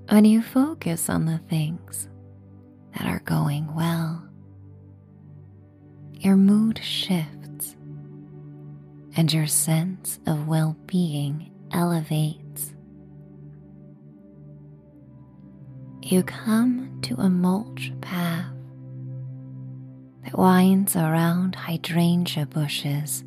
When 0.09 0.23
you 0.23 0.43
focus 0.43 1.09
on 1.09 1.25
the 1.25 1.39
things 1.49 2.07
that 2.95 3.07
are 3.07 3.23
going 3.25 3.73
well, 3.73 4.23
your 6.13 6.35
mood 6.35 6.77
shifts 6.77 7.75
and 9.15 9.33
your 9.33 9.47
sense 9.47 10.19
of 10.27 10.47
well 10.47 10.77
being 10.85 11.49
elevates. 11.71 12.75
You 16.09 16.23
come 16.23 16.99
to 17.01 17.15
a 17.15 17.29
mulch 17.29 17.91
path 17.99 18.53
that 20.23 20.37
winds 20.37 20.95
around 20.95 21.55
hydrangea 21.55 22.45
bushes 22.45 23.25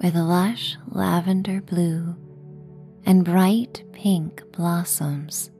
with 0.00 0.16
lush 0.16 0.76
lavender 0.88 1.62
blue 1.62 2.16
and 3.06 3.24
bright 3.24 3.84
pink 3.92 4.42
blossoms. 4.50 5.52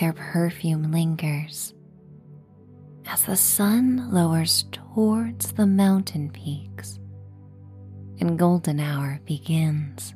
Their 0.00 0.14
perfume 0.14 0.90
lingers 0.90 1.74
as 3.04 3.24
the 3.26 3.36
sun 3.36 4.10
lowers 4.10 4.64
towards 4.72 5.52
the 5.52 5.66
mountain 5.66 6.30
peaks 6.30 6.98
and 8.20 8.38
golden 8.38 8.80
hour 8.80 9.20
begins. 9.26 10.14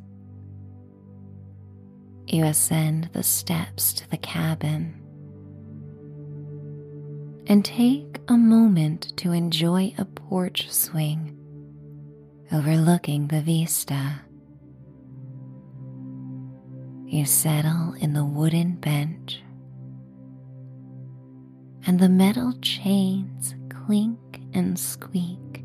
You 2.28 2.44
ascend 2.44 3.10
the 3.12 3.22
steps 3.22 3.92
to 3.94 4.10
the 4.10 4.16
cabin 4.16 5.00
and 7.46 7.64
take 7.64 8.18
a 8.26 8.36
moment 8.36 9.16
to 9.18 9.30
enjoy 9.30 9.94
a 9.96 10.04
porch 10.04 10.68
swing 10.70 11.36
overlooking 12.52 13.28
the 13.28 13.40
vista. 13.40 14.22
You 17.06 17.24
settle 17.24 17.94
in 18.00 18.12
the 18.12 18.24
wooden 18.24 18.76
bench, 18.76 19.40
and 21.86 22.00
the 22.00 22.08
metal 22.08 22.52
chains 22.60 23.54
clink 23.68 24.40
and 24.52 24.76
squeak 24.76 25.64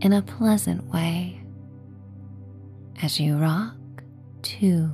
in 0.00 0.14
a 0.14 0.22
pleasant 0.22 0.84
way 0.86 1.42
as 3.02 3.20
you 3.20 3.36
rock 3.36 3.74
to 4.42 4.90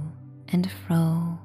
and 0.48 0.70
fro. 0.86 1.38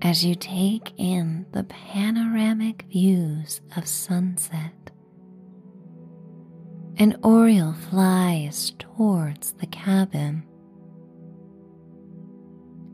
As 0.00 0.24
you 0.24 0.34
take 0.36 0.92
in 0.96 1.46
the 1.52 1.64
panoramic 1.64 2.84
views 2.90 3.60
of 3.76 3.88
sunset, 3.88 4.90
an 6.98 7.18
oriole 7.22 7.74
flies 7.74 8.72
towards 8.78 9.52
the 9.54 9.66
cabin. 9.66 10.44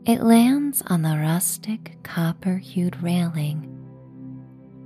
It 0.05 0.21
lands 0.21 0.83
on 0.87 1.01
the 1.03 1.17
rustic 1.17 1.97
copper 2.03 2.57
hued 2.57 3.01
railing 3.01 3.71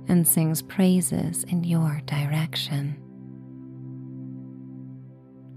and 0.08 0.26
sings 0.26 0.62
praises 0.62 1.44
in 1.44 1.64
your 1.64 2.00
direction. 2.06 2.99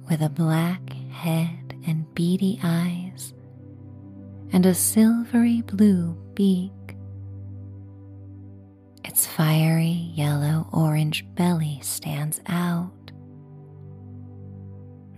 With 0.10 0.22
a 0.22 0.30
black 0.30 0.94
head 1.12 1.76
and 1.88 2.14
beady 2.14 2.60
eyes 2.64 3.34
and 4.52 4.66
a 4.66 4.74
silvery 4.74 5.62
blue 5.62 6.18
beak, 6.34 6.72
its 9.04 9.26
fiery 9.26 10.12
yellow 10.14 10.68
orange 10.72 11.26
belly 11.36 11.80
stands 11.82 12.42
out 12.48 13.04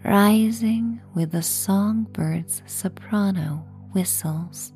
rising 0.06 1.02
with 1.16 1.32
the 1.32 1.42
songbird's 1.42 2.62
soprano 2.68 3.66
whistles. 3.92 4.72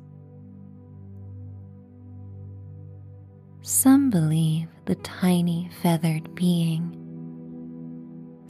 Some 3.62 4.10
believe 4.10 4.68
the 4.86 4.96
tiny 4.96 5.70
feathered 5.80 6.34
being 6.34 6.99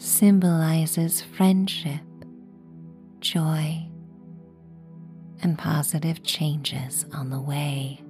symbolizes 0.01 1.21
friendship, 1.21 2.01
joy, 3.21 3.87
and 5.43 5.59
positive 5.59 6.23
changes 6.23 7.05
on 7.13 7.29
the 7.29 7.41
way. 7.41 8.01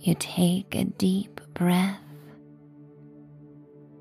You 0.00 0.16
take 0.18 0.74
a 0.74 0.84
deep 0.84 1.40
breath 1.54 2.00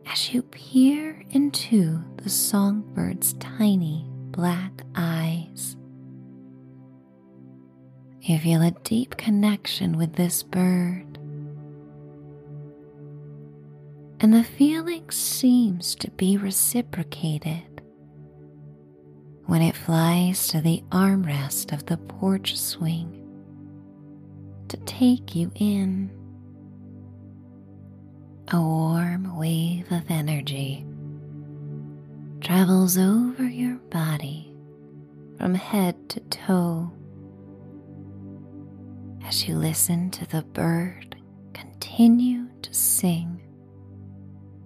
as 0.07 0.33
you 0.33 0.41
peer 0.41 1.23
into 1.29 2.03
the 2.17 2.29
songbird's 2.29 3.33
tiny 3.33 4.07
black 4.31 4.81
eyes. 4.95 5.77
You 8.21 8.39
feel 8.39 8.63
a 8.63 8.71
deep 8.83 9.17
connection 9.17 9.95
with 9.95 10.13
this 10.13 10.41
bird, 10.41 11.14
and 14.25 14.33
the 14.33 14.43
feeling 14.43 15.07
seems 15.11 15.93
to 15.93 16.09
be 16.09 16.35
reciprocated. 16.35 17.61
When 19.45 19.61
it 19.61 19.75
flies 19.75 20.47
to 20.47 20.61
the 20.61 20.83
armrest 20.89 21.71
of 21.71 21.85
the 21.85 21.97
porch 21.97 22.57
swing 22.57 23.21
to 24.67 24.77
take 24.77 25.35
you 25.35 25.51
in 25.53 26.09
a 28.51 28.59
warm 28.59 29.37
wave 29.37 29.91
of 29.91 30.09
energy 30.09 30.83
travels 32.41 32.97
over 32.97 33.43
your 33.43 33.75
body 33.91 34.51
from 35.37 35.53
head 35.53 36.09
to 36.09 36.19
toe. 36.21 36.91
As 39.23 39.47
you 39.47 39.55
listen 39.55 40.09
to 40.09 40.27
the 40.27 40.41
bird 40.41 41.15
continue 41.53 42.47
to 42.63 42.73
sing 42.73 43.34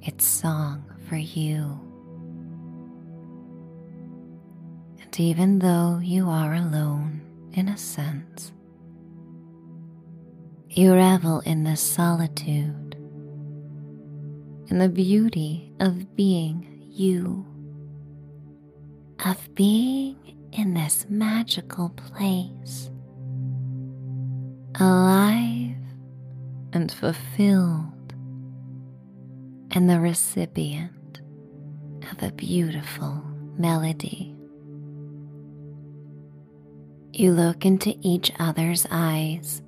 its 0.10 0.26
song 0.26 0.84
for 1.08 1.18
you. 1.18 1.80
And 5.04 5.20
even 5.20 5.60
though 5.60 6.00
you 6.04 6.28
are 6.28 6.56
alone 6.56 7.22
in 7.54 7.68
a 7.68 7.78
sense, 7.78 8.52
you 10.68 10.96
revel 10.96 11.42
in 11.42 11.64
the 11.64 11.76
solitude 11.76 12.96
in 14.70 14.80
the 14.80 14.90
beauty 14.90 15.72
of 15.80 16.16
being 16.16 16.66
you, 16.90 17.46
of 19.26 19.38
being 19.54 20.16
in 20.54 20.74
this 20.74 21.06
magical 21.08 21.90
place, 21.90 22.90
alive 24.80 25.76
and 26.74 26.92
fulfilled, 26.92 27.86
and 29.72 29.90
the 29.90 30.00
recipient 30.00 31.22
of 32.12 32.24
a 32.24 32.32
beautiful 32.32 33.24
melody. 33.58 34.36
You 37.12 37.34
look 37.34 37.66
into 37.66 37.96
each 38.02 38.32
other's 38.40 38.88
eyes 38.90 39.62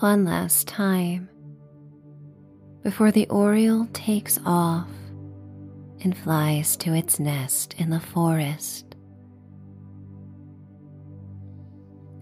one 0.00 0.24
last 0.24 0.68
time 0.68 1.28
before 2.82 3.10
the 3.10 3.26
oriole 3.28 3.88
takes 3.92 4.38
off 4.44 4.88
and 6.02 6.16
flies 6.16 6.76
to 6.76 6.92
its 6.92 7.18
nest 7.18 7.74
in 7.78 7.90
the 7.90 8.00
forest. 8.00 8.94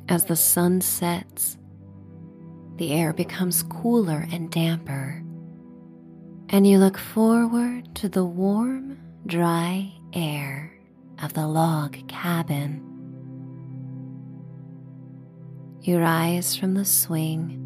As 0.08 0.24
the 0.24 0.36
sun 0.36 0.80
sets, 0.80 1.58
the 2.76 2.92
air 2.92 3.12
becomes 3.12 3.62
cooler 3.64 4.26
and 4.32 4.50
damper, 4.50 5.22
and 6.52 6.66
you 6.66 6.78
look 6.78 6.98
forward 6.98 7.94
to 7.94 8.10
the 8.10 8.24
warm, 8.24 8.98
dry 9.26 9.90
air 10.12 10.70
of 11.22 11.32
the 11.32 11.46
log 11.46 11.96
cabin. 12.08 12.86
You 15.80 15.98
rise 15.98 16.54
from 16.54 16.74
the 16.74 16.84
swing 16.84 17.58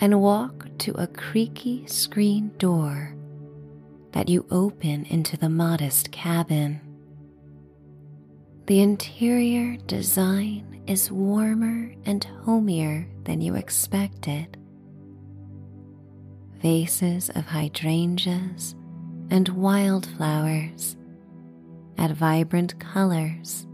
and 0.00 0.20
walk 0.20 0.66
to 0.78 0.92
a 0.94 1.06
creaky 1.06 1.86
screen 1.86 2.50
door 2.58 3.14
that 4.10 4.28
you 4.28 4.44
open 4.50 5.04
into 5.04 5.36
the 5.36 5.48
modest 5.48 6.10
cabin. 6.10 6.80
The 8.66 8.80
interior 8.80 9.76
design 9.86 10.82
is 10.88 11.12
warmer 11.12 11.94
and 12.04 12.24
homier 12.44 13.06
than 13.22 13.40
you 13.40 13.54
expected. 13.54 14.57
Vases 16.60 17.30
of 17.30 17.46
hydrangeas 17.46 18.74
and 19.30 19.48
wildflowers 19.50 20.96
add 21.96 22.16
vibrant 22.16 22.78
colors, 22.80 23.64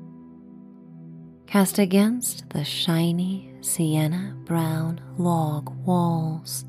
cast 1.46 1.78
against 1.78 2.46
the 2.50 2.62
shiny 2.62 3.54
sienna 3.62 4.36
brown 4.44 5.00
log 5.16 5.74
walls. 5.86 6.66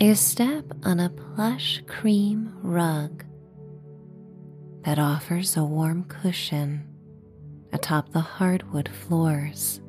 A 0.00 0.14
step 0.14 0.64
on 0.84 1.00
a 1.00 1.10
plush 1.10 1.82
cream 1.86 2.54
rug 2.62 3.24
that 4.86 4.98
offers 4.98 5.54
a 5.54 5.64
warm 5.64 6.04
cushion 6.04 6.88
atop 7.74 8.10
the 8.12 8.20
hardwood 8.20 8.88
floors. 8.88 9.81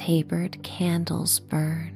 Tapered 0.00 0.62
candles 0.62 1.40
burn, 1.40 1.94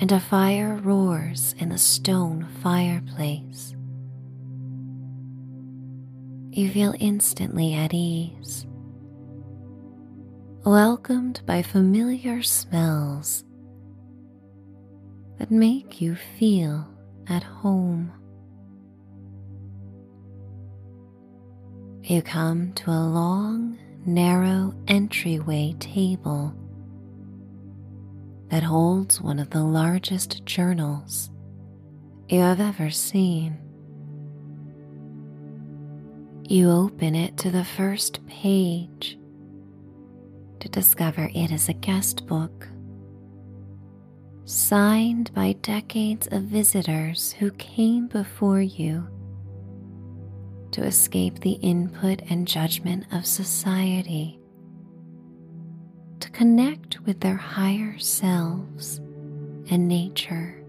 and 0.00 0.10
a 0.10 0.18
fire 0.18 0.74
roars 0.82 1.54
in 1.56 1.68
the 1.68 1.78
stone 1.78 2.48
fireplace. 2.64 3.76
You 6.50 6.68
feel 6.72 6.96
instantly 6.98 7.74
at 7.74 7.94
ease, 7.94 8.66
welcomed 10.64 11.42
by 11.46 11.62
familiar 11.62 12.42
smells 12.42 13.44
that 15.38 15.52
make 15.52 16.00
you 16.00 16.16
feel 16.16 16.88
at 17.28 17.44
home. 17.44 18.10
You 22.02 22.20
come 22.20 22.72
to 22.72 22.90
a 22.90 23.06
long, 23.06 23.78
narrow 24.06 24.72
entryway 24.88 25.74
table 25.80 26.54
that 28.48 28.62
holds 28.62 29.20
one 29.20 29.38
of 29.38 29.50
the 29.50 29.62
largest 29.62 30.44
journals 30.44 31.30
you 32.28 32.40
have 32.40 32.60
ever 32.60 32.90
seen. 32.90 33.58
You 36.48 36.70
open 36.70 37.16
it 37.16 37.36
to 37.38 37.50
the 37.50 37.64
first 37.64 38.24
page 38.28 39.18
to 40.60 40.68
discover 40.68 41.28
it 41.34 41.50
is 41.50 41.68
a 41.68 41.72
guest 41.72 42.26
book 42.26 42.68
signed 44.44 45.34
by 45.34 45.52
decades 45.54 46.28
of 46.30 46.42
visitors 46.42 47.32
who 47.32 47.50
came 47.52 48.06
before 48.06 48.60
you 48.60 49.08
to 50.76 50.84
escape 50.84 51.40
the 51.40 51.52
input 51.62 52.20
and 52.28 52.46
judgment 52.46 53.06
of 53.10 53.24
society, 53.24 54.38
to 56.20 56.28
connect 56.32 57.00
with 57.06 57.18
their 57.20 57.38
higher 57.38 57.98
selves 57.98 58.98
and 59.70 59.88
nature. 59.88 60.62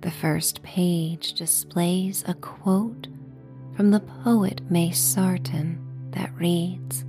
The 0.00 0.10
first 0.10 0.64
page 0.64 1.34
displays 1.34 2.24
a 2.26 2.34
quote 2.34 3.06
from 3.76 3.92
the 3.92 4.00
poet 4.00 4.60
May 4.68 4.90
Sarton 4.90 5.78
that 6.10 6.34
reads 6.34 7.04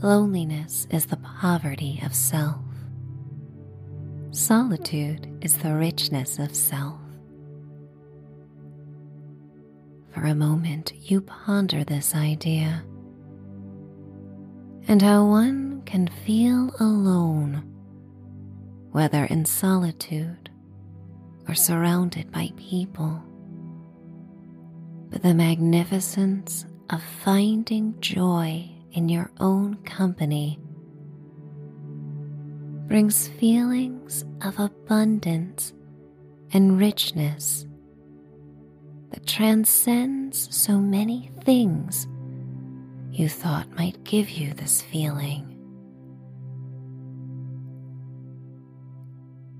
Loneliness 0.00 0.86
is 0.88 1.04
the 1.04 1.18
poverty 1.18 2.00
of 2.02 2.14
self. 2.14 2.64
Solitude 4.30 5.38
is 5.42 5.58
the 5.58 5.74
richness 5.74 6.38
of 6.38 6.56
self. 6.56 7.05
For 10.16 10.24
a 10.24 10.34
moment, 10.34 10.94
you 10.94 11.20
ponder 11.20 11.84
this 11.84 12.14
idea 12.14 12.82
and 14.88 15.02
how 15.02 15.26
one 15.26 15.82
can 15.84 16.08
feel 16.08 16.74
alone, 16.80 17.62
whether 18.92 19.26
in 19.26 19.44
solitude 19.44 20.48
or 21.46 21.54
surrounded 21.54 22.32
by 22.32 22.50
people. 22.56 23.22
But 25.10 25.22
the 25.22 25.34
magnificence 25.34 26.64
of 26.88 27.02
finding 27.02 28.00
joy 28.00 28.70
in 28.92 29.10
your 29.10 29.30
own 29.38 29.74
company 29.84 30.58
brings 32.88 33.28
feelings 33.28 34.24
of 34.40 34.58
abundance 34.58 35.74
and 36.54 36.78
richness 36.78 37.65
that 39.16 39.26
transcends 39.26 40.54
so 40.54 40.78
many 40.78 41.30
things 41.42 42.06
you 43.10 43.30
thought 43.30 43.66
might 43.74 44.04
give 44.04 44.28
you 44.28 44.52
this 44.52 44.82
feeling. 44.82 45.52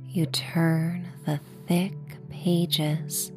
You 0.05 0.27
turn 0.27 1.09
the 1.25 1.40
thick 1.66 1.95
pages 2.29 3.33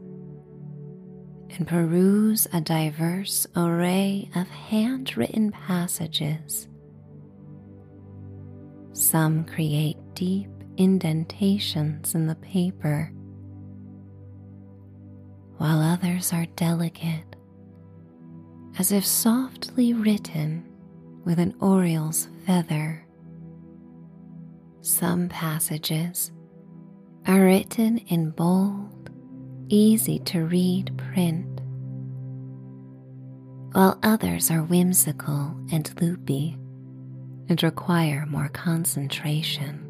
and 1.58 1.66
peruse 1.66 2.48
a 2.52 2.60
diverse 2.60 3.48
array 3.56 4.30
of 4.36 4.50
handwritten 4.50 5.52
passages 5.52 6.68
some 8.92 9.46
create 9.46 9.96
deep 10.14 10.50
indentations 10.76 12.14
in 12.16 12.28
the 12.28 12.36
paper, 12.36 13.14
while 15.60 15.82
others 15.82 16.32
are 16.32 16.46
delicate, 16.56 17.36
as 18.80 18.94
if 18.94 19.06
softly 19.06 19.94
written 19.94 20.66
with 21.26 21.38
an 21.38 21.54
oriole's 21.60 22.30
feather. 22.46 23.06
Some 24.80 25.28
passages 25.28 26.32
are 27.28 27.42
written 27.42 27.98
in 28.08 28.32
bold, 28.32 29.10
easy 29.68 30.20
to 30.20 30.46
read 30.46 30.98
print, 30.98 31.60
while 33.74 34.00
others 34.02 34.50
are 34.50 34.64
whimsical 34.64 35.56
and 35.74 35.94
loopy 36.02 36.58
and 37.50 37.62
require 37.62 38.26
more 38.30 38.48
concentration. 38.48 39.89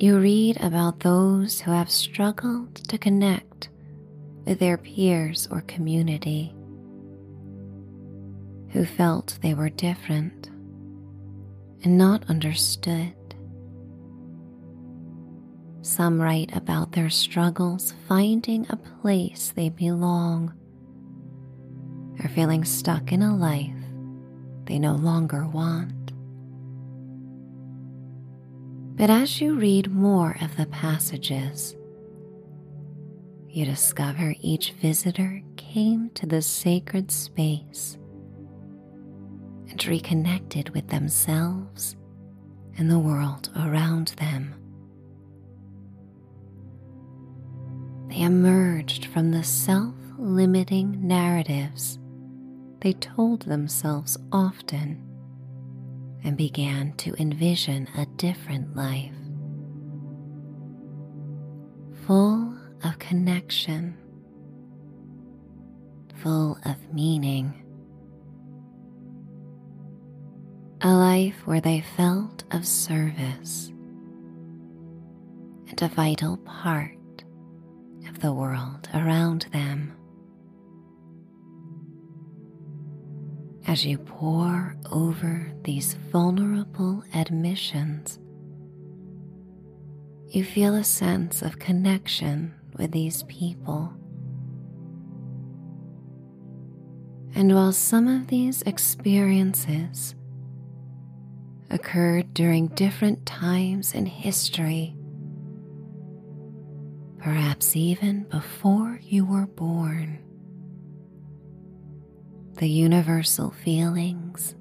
You 0.00 0.18
read 0.18 0.56
about 0.62 1.00
those 1.00 1.60
who 1.60 1.72
have 1.72 1.90
struggled 1.90 2.74
to 2.88 2.96
connect 2.96 3.68
with 4.46 4.58
their 4.58 4.78
peers 4.78 5.46
or 5.50 5.60
community, 5.60 6.54
who 8.70 8.86
felt 8.86 9.38
they 9.42 9.52
were 9.52 9.68
different 9.68 10.46
and 11.84 11.98
not 11.98 12.24
understood. 12.30 13.12
Some 15.82 16.18
write 16.18 16.56
about 16.56 16.92
their 16.92 17.10
struggles 17.10 17.92
finding 18.08 18.64
a 18.70 18.76
place 18.76 19.52
they 19.54 19.68
belong 19.68 20.54
or 22.24 22.30
feeling 22.30 22.64
stuck 22.64 23.12
in 23.12 23.20
a 23.20 23.36
life 23.36 23.76
they 24.64 24.78
no 24.78 24.94
longer 24.94 25.46
want. 25.46 25.99
But 29.00 29.08
as 29.08 29.40
you 29.40 29.54
read 29.54 29.90
more 29.90 30.36
of 30.42 30.58
the 30.58 30.66
passages, 30.66 31.74
you 33.48 33.64
discover 33.64 34.34
each 34.42 34.72
visitor 34.72 35.42
came 35.56 36.10
to 36.10 36.26
the 36.26 36.42
sacred 36.42 37.10
space 37.10 37.96
and 39.70 39.86
reconnected 39.86 40.68
with 40.74 40.88
themselves 40.88 41.96
and 42.76 42.90
the 42.90 42.98
world 42.98 43.48
around 43.56 44.08
them. 44.18 44.54
They 48.10 48.20
emerged 48.20 49.06
from 49.06 49.30
the 49.30 49.44
self 49.44 49.94
limiting 50.18 51.08
narratives 51.08 51.98
they 52.80 52.92
told 52.92 53.44
themselves 53.44 54.18
often 54.30 55.09
and 56.22 56.36
began 56.36 56.92
to 56.94 57.14
envision 57.20 57.88
a 57.96 58.06
different 58.16 58.76
life, 58.76 59.14
full 62.06 62.54
of 62.84 62.98
connection, 62.98 63.96
full 66.22 66.58
of 66.64 66.76
meaning. 66.92 67.54
A 70.82 70.92
life 70.92 71.46
where 71.46 71.60
they 71.60 71.82
felt 71.96 72.44
of 72.52 72.66
service 72.66 73.70
and 75.68 75.80
a 75.82 75.88
vital 75.88 76.38
part 76.38 76.96
of 78.08 78.20
the 78.20 78.32
world 78.32 78.88
around 78.94 79.46
them. 79.52 79.94
As 83.70 83.86
you 83.86 83.98
pore 83.98 84.74
over 84.90 85.52
these 85.62 85.94
vulnerable 86.10 87.04
admissions, 87.14 88.18
you 90.26 90.42
feel 90.42 90.74
a 90.74 90.82
sense 90.82 91.40
of 91.40 91.60
connection 91.60 92.52
with 92.76 92.90
these 92.90 93.22
people. 93.28 93.92
And 97.36 97.54
while 97.54 97.70
some 97.70 98.08
of 98.08 98.26
these 98.26 98.62
experiences 98.62 100.16
occurred 101.70 102.34
during 102.34 102.66
different 102.74 103.24
times 103.24 103.94
in 103.94 104.04
history, 104.04 104.96
perhaps 107.18 107.76
even 107.76 108.24
before 108.24 108.98
you 109.00 109.24
were 109.24 109.46
born. 109.46 110.29
The 112.60 112.68
universal 112.68 113.52
feelings 113.52 114.54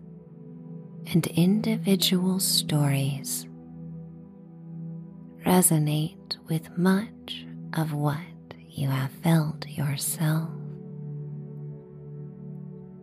and 1.11 1.27
individual 1.27 2.39
stories 2.39 3.45
resonate 5.45 6.37
with 6.47 6.77
much 6.77 7.45
of 7.73 7.91
what 7.91 8.21
you 8.69 8.87
have 8.87 9.11
felt 9.21 9.67
yourself. 9.67 10.49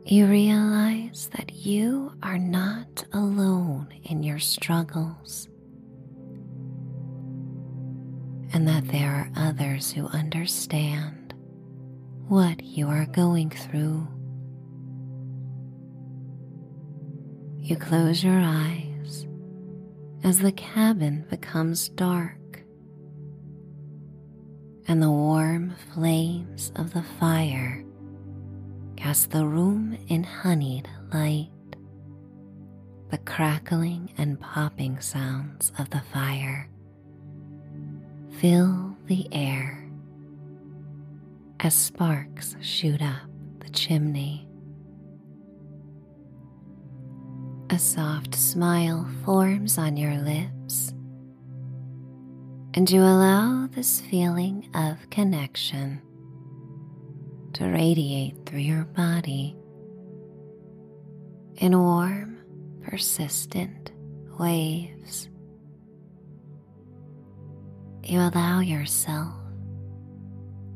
You 0.06 0.28
realize 0.28 1.28
that 1.36 1.52
you 1.52 2.14
are 2.22 2.38
not 2.38 3.04
alone 3.12 3.88
in 4.04 4.22
your 4.22 4.38
struggles 4.38 5.46
and 8.54 8.66
that 8.66 8.88
there 8.88 9.10
are 9.10 9.30
others 9.36 9.90
who 9.92 10.06
understand 10.06 11.34
what 12.28 12.62
you 12.62 12.88
are 12.88 13.04
going 13.04 13.50
through. 13.50 14.08
You 17.66 17.74
close 17.74 18.22
your 18.22 18.40
eyes 18.40 19.26
as 20.22 20.38
the 20.38 20.52
cabin 20.52 21.26
becomes 21.28 21.88
dark 21.88 22.62
and 24.86 25.02
the 25.02 25.10
warm 25.10 25.74
flames 25.92 26.70
of 26.76 26.94
the 26.94 27.02
fire 27.18 27.84
cast 28.96 29.32
the 29.32 29.44
room 29.44 29.98
in 30.06 30.22
honeyed 30.22 30.88
light. 31.12 31.50
The 33.10 33.18
crackling 33.18 34.12
and 34.16 34.38
popping 34.38 35.00
sounds 35.00 35.72
of 35.76 35.90
the 35.90 36.02
fire 36.12 36.70
fill 38.38 38.96
the 39.06 39.26
air 39.32 39.90
as 41.58 41.74
sparks 41.74 42.54
shoot 42.60 43.02
up 43.02 43.28
the 43.58 43.70
chimney. 43.70 44.45
A 47.68 47.78
soft 47.80 48.36
smile 48.36 49.08
forms 49.24 49.76
on 49.76 49.96
your 49.96 50.14
lips, 50.18 50.94
and 52.74 52.88
you 52.88 53.00
allow 53.02 53.66
this 53.66 54.00
feeling 54.00 54.70
of 54.72 55.10
connection 55.10 56.00
to 57.54 57.66
radiate 57.66 58.36
through 58.46 58.60
your 58.60 58.84
body 58.84 59.56
in 61.56 61.76
warm, 61.76 62.38
persistent 62.84 63.90
waves. 64.38 65.28
You 68.04 68.20
allow 68.20 68.60
yourself 68.60 69.34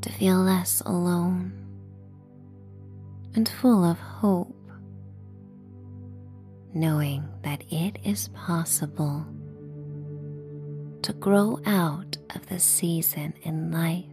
to 0.00 0.10
feel 0.10 0.38
less 0.38 0.82
alone 0.84 1.52
and 3.36 3.48
full 3.48 3.84
of 3.84 3.98
hope, 4.00 4.56
knowing 6.72 7.28
that 7.42 7.62
it 7.70 7.98
is 8.04 8.28
possible 8.28 9.26
to 11.02 11.12
grow 11.14 11.58
out 11.66 12.16
of 12.34 12.46
the 12.48 12.58
season 12.60 13.34
in 13.42 13.72
life. 13.72 14.04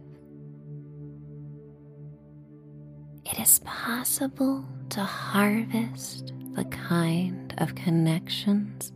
It 3.24 3.38
is 3.38 3.60
possible 3.60 4.64
to 4.90 5.00
harvest 5.02 6.32
the 6.54 6.64
kind 6.64 7.54
of 7.58 7.74
connections 7.74 8.92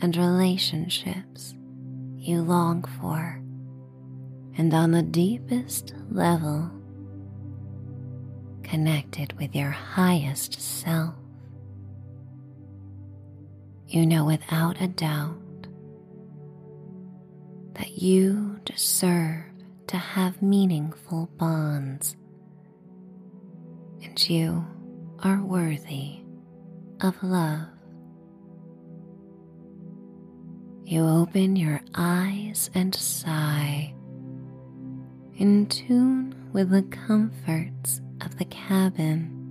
and 0.00 0.16
relationships 0.16 1.54
you 2.16 2.40
long 2.40 2.82
for, 3.00 3.40
and 4.56 4.72
on 4.72 4.92
the 4.92 5.02
deepest 5.02 5.94
level, 6.10 6.70
connected 8.62 9.32
with 9.38 9.54
your 9.54 9.70
highest 9.70 10.60
self. 10.60 11.14
You 13.92 14.06
know 14.06 14.24
without 14.24 14.80
a 14.80 14.88
doubt 14.88 15.66
that 17.74 18.00
you 18.00 18.58
deserve 18.64 19.44
to 19.88 19.98
have 19.98 20.40
meaningful 20.40 21.28
bonds, 21.36 22.16
and 24.02 24.30
you 24.30 24.64
are 25.18 25.42
worthy 25.42 26.20
of 27.02 27.22
love. 27.22 27.68
You 30.84 31.06
open 31.06 31.56
your 31.56 31.82
eyes 31.94 32.70
and 32.74 32.94
sigh, 32.94 33.92
in 35.36 35.66
tune 35.66 36.48
with 36.54 36.70
the 36.70 36.84
comforts 36.84 38.00
of 38.22 38.38
the 38.38 38.46
cabin. 38.46 39.41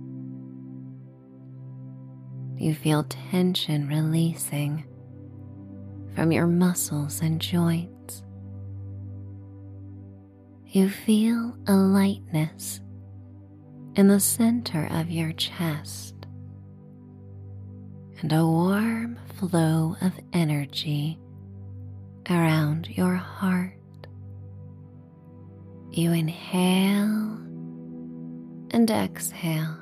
You 2.62 2.76
feel 2.76 3.02
tension 3.02 3.88
releasing 3.88 4.84
from 6.14 6.30
your 6.30 6.46
muscles 6.46 7.20
and 7.20 7.40
joints. 7.40 8.22
You 10.68 10.88
feel 10.88 11.56
a 11.66 11.72
lightness 11.74 12.80
in 13.96 14.06
the 14.06 14.20
center 14.20 14.86
of 14.92 15.10
your 15.10 15.32
chest 15.32 16.14
and 18.20 18.32
a 18.32 18.46
warm 18.46 19.18
flow 19.40 19.96
of 20.00 20.12
energy 20.32 21.18
around 22.30 22.90
your 22.90 23.16
heart. 23.16 24.06
You 25.90 26.12
inhale 26.12 27.40
and 28.70 28.88
exhale. 28.88 29.81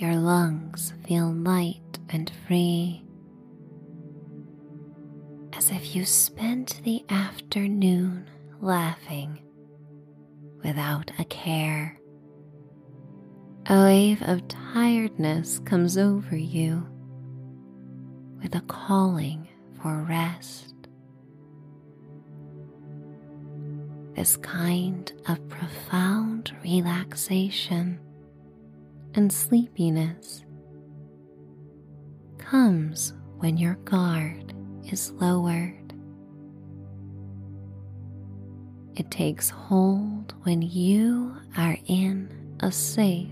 Your 0.00 0.16
lungs 0.16 0.94
feel 1.06 1.30
light 1.30 1.98
and 2.08 2.32
free, 2.46 3.04
as 5.52 5.70
if 5.70 5.94
you 5.94 6.06
spent 6.06 6.80
the 6.84 7.04
afternoon 7.10 8.26
laughing 8.62 9.42
without 10.64 11.10
a 11.18 11.24
care. 11.26 12.00
A 13.66 13.76
wave 13.84 14.22
of 14.22 14.48
tiredness 14.48 15.58
comes 15.66 15.98
over 15.98 16.34
you 16.34 16.88
with 18.42 18.54
a 18.54 18.62
calling 18.62 19.48
for 19.82 20.06
rest. 20.08 20.74
This 24.14 24.38
kind 24.38 25.12
of 25.28 25.46
profound 25.50 26.56
relaxation 26.64 28.00
and 29.14 29.32
sleepiness 29.32 30.44
comes 32.38 33.12
when 33.38 33.56
your 33.56 33.74
guard 33.84 34.54
is 34.90 35.12
lowered. 35.12 35.94
It 38.96 39.10
takes 39.10 39.50
hold 39.50 40.34
when 40.42 40.62
you 40.62 41.36
are 41.56 41.78
in 41.86 42.56
a 42.60 42.70
safe 42.70 43.28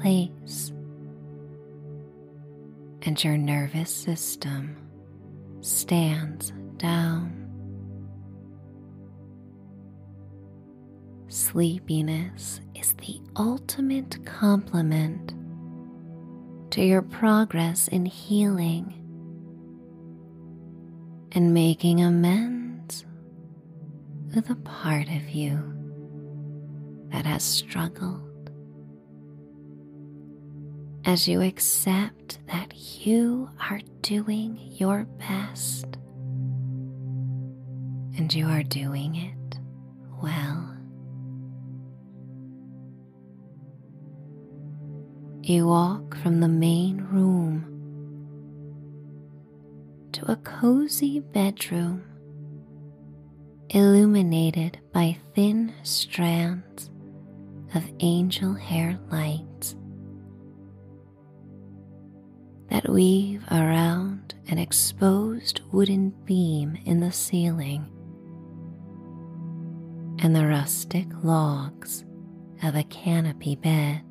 place 0.00 0.72
and 3.02 3.22
your 3.22 3.38
nervous 3.38 3.94
system 3.94 4.76
stands 5.60 6.52
down. 6.76 7.36
Sleepiness 11.28 12.60
is 12.80 12.94
the 12.94 13.20
ultimate 13.36 14.24
complement 14.24 15.34
to 16.70 16.82
your 16.82 17.02
progress 17.02 17.88
in 17.88 18.06
healing 18.06 18.94
and 21.32 21.52
making 21.52 22.00
amends 22.00 23.04
with 24.34 24.48
a 24.48 24.54
part 24.56 25.08
of 25.08 25.28
you 25.28 25.62
that 27.10 27.26
has 27.26 27.42
struggled. 27.42 28.50
As 31.04 31.28
you 31.28 31.42
accept 31.42 32.38
that 32.46 32.72
you 33.04 33.50
are 33.68 33.80
doing 34.00 34.58
your 34.72 35.04
best 35.18 35.86
and 38.16 38.32
you 38.32 38.46
are 38.46 38.62
doing 38.62 39.16
it 39.16 39.58
well. 40.22 40.69
You 45.50 45.66
walk 45.66 46.16
from 46.18 46.38
the 46.38 46.46
main 46.46 46.98
room 47.10 47.64
to 50.12 50.30
a 50.30 50.36
cozy 50.36 51.18
bedroom 51.18 52.04
illuminated 53.70 54.78
by 54.92 55.18
thin 55.34 55.74
strands 55.82 56.88
of 57.74 57.82
angel 57.98 58.54
hair 58.54 58.96
lights 59.10 59.74
that 62.68 62.88
weave 62.88 63.42
around 63.50 64.36
an 64.46 64.58
exposed 64.58 65.62
wooden 65.72 66.10
beam 66.26 66.78
in 66.84 67.00
the 67.00 67.10
ceiling. 67.10 67.90
and 70.22 70.36
the 70.36 70.46
rustic 70.46 71.08
logs 71.24 72.04
of 72.62 72.76
a 72.76 72.84
canopy 72.84 73.56
bed. 73.56 74.02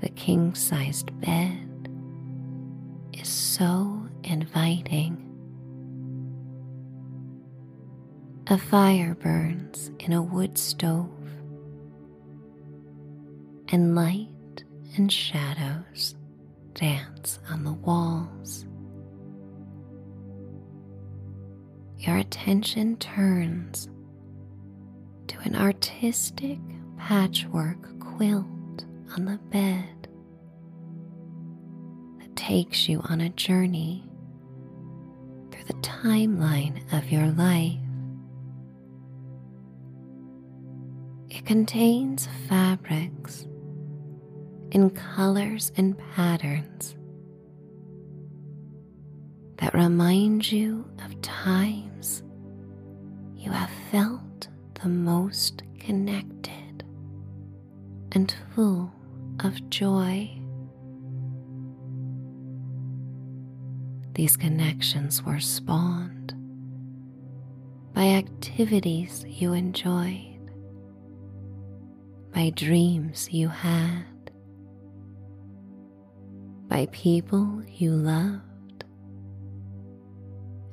The 0.00 0.08
king 0.10 0.54
sized 0.54 1.18
bed 1.20 1.88
is 3.12 3.28
so 3.28 4.08
inviting. 4.24 5.26
A 8.46 8.56
fire 8.56 9.14
burns 9.14 9.90
in 9.98 10.12
a 10.12 10.22
wood 10.22 10.56
stove, 10.56 11.10
and 13.68 13.94
light 13.94 14.64
and 14.96 15.12
shadows 15.12 16.14
dance 16.74 17.38
on 17.50 17.64
the 17.64 17.72
walls. 17.74 18.66
Your 21.98 22.16
attention 22.16 22.96
turns 22.96 23.90
to 25.28 25.38
an 25.40 25.54
artistic 25.54 26.58
patchwork 26.96 28.00
quilt 28.00 28.46
on 29.16 29.24
the 29.24 29.38
bed 29.50 30.08
that 32.18 32.36
takes 32.36 32.88
you 32.88 33.00
on 33.08 33.20
a 33.20 33.28
journey 33.30 34.04
through 35.50 35.64
the 35.64 35.74
timeline 35.74 36.80
of 36.92 37.10
your 37.10 37.26
life. 37.28 37.78
It 41.28 41.44
contains 41.46 42.28
fabrics 42.48 43.46
in 44.70 44.90
colors 44.90 45.72
and 45.76 45.98
patterns 46.14 46.96
that 49.58 49.74
remind 49.74 50.50
you 50.50 50.84
of 51.04 51.20
times 51.22 52.22
you 53.36 53.50
have 53.50 53.70
felt 53.90 54.48
the 54.82 54.88
most 54.88 55.62
connected 55.78 56.84
and 58.12 58.34
full 58.54 58.92
of 59.44 59.70
joy. 59.70 60.30
These 64.14 64.36
connections 64.36 65.22
were 65.22 65.40
spawned 65.40 66.34
by 67.94 68.08
activities 68.08 69.24
you 69.26 69.52
enjoyed 69.52 70.30
by 72.34 72.50
dreams 72.50 73.28
you 73.32 73.48
had, 73.48 74.04
by 76.68 76.86
people 76.92 77.62
you 77.66 77.92
loved, 77.92 78.84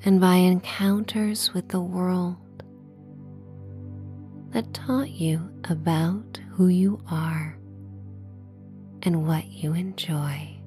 and 0.05 0.21
by 0.21 0.35
encounters 0.35 1.53
with 1.53 1.67
the 1.69 1.81
world 1.81 2.37
that 4.51 4.73
taught 4.73 5.09
you 5.09 5.49
about 5.69 6.39
who 6.51 6.67
you 6.67 7.01
are 7.09 7.56
and 9.07 9.25
what 9.25 9.45
you 9.45 9.73
enjoy 9.73 10.59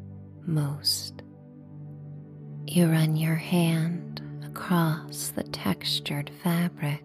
most. 0.46 1.22
You 2.66 2.86
run 2.86 3.14
your 3.14 3.34
hand 3.34 4.22
across 4.42 5.28
the 5.36 5.42
textured 5.42 6.30
fabric 6.42 7.04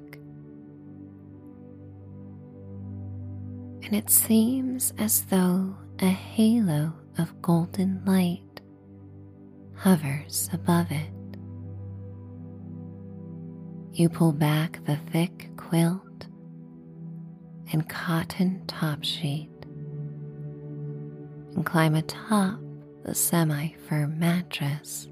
and 3.83 3.93
it 3.93 4.09
seems 4.09 4.93
as 4.97 5.25
though 5.25 5.75
a 5.99 6.05
halo 6.05 6.93
of 7.17 7.41
golden 7.41 8.01
light 8.05 8.61
hovers 9.75 10.49
above 10.53 10.87
it. 10.89 11.37
You 13.91 14.07
pull 14.07 14.31
back 14.31 14.79
the 14.85 14.95
thick 15.11 15.49
quilt 15.57 16.27
and 17.73 17.89
cotton 17.89 18.63
top 18.67 19.03
sheet 19.03 19.49
and 21.55 21.65
climb 21.65 21.95
atop 21.95 22.59
the 23.03 23.15
semi 23.15 23.69
firm 23.87 24.19
mattress. 24.19 25.07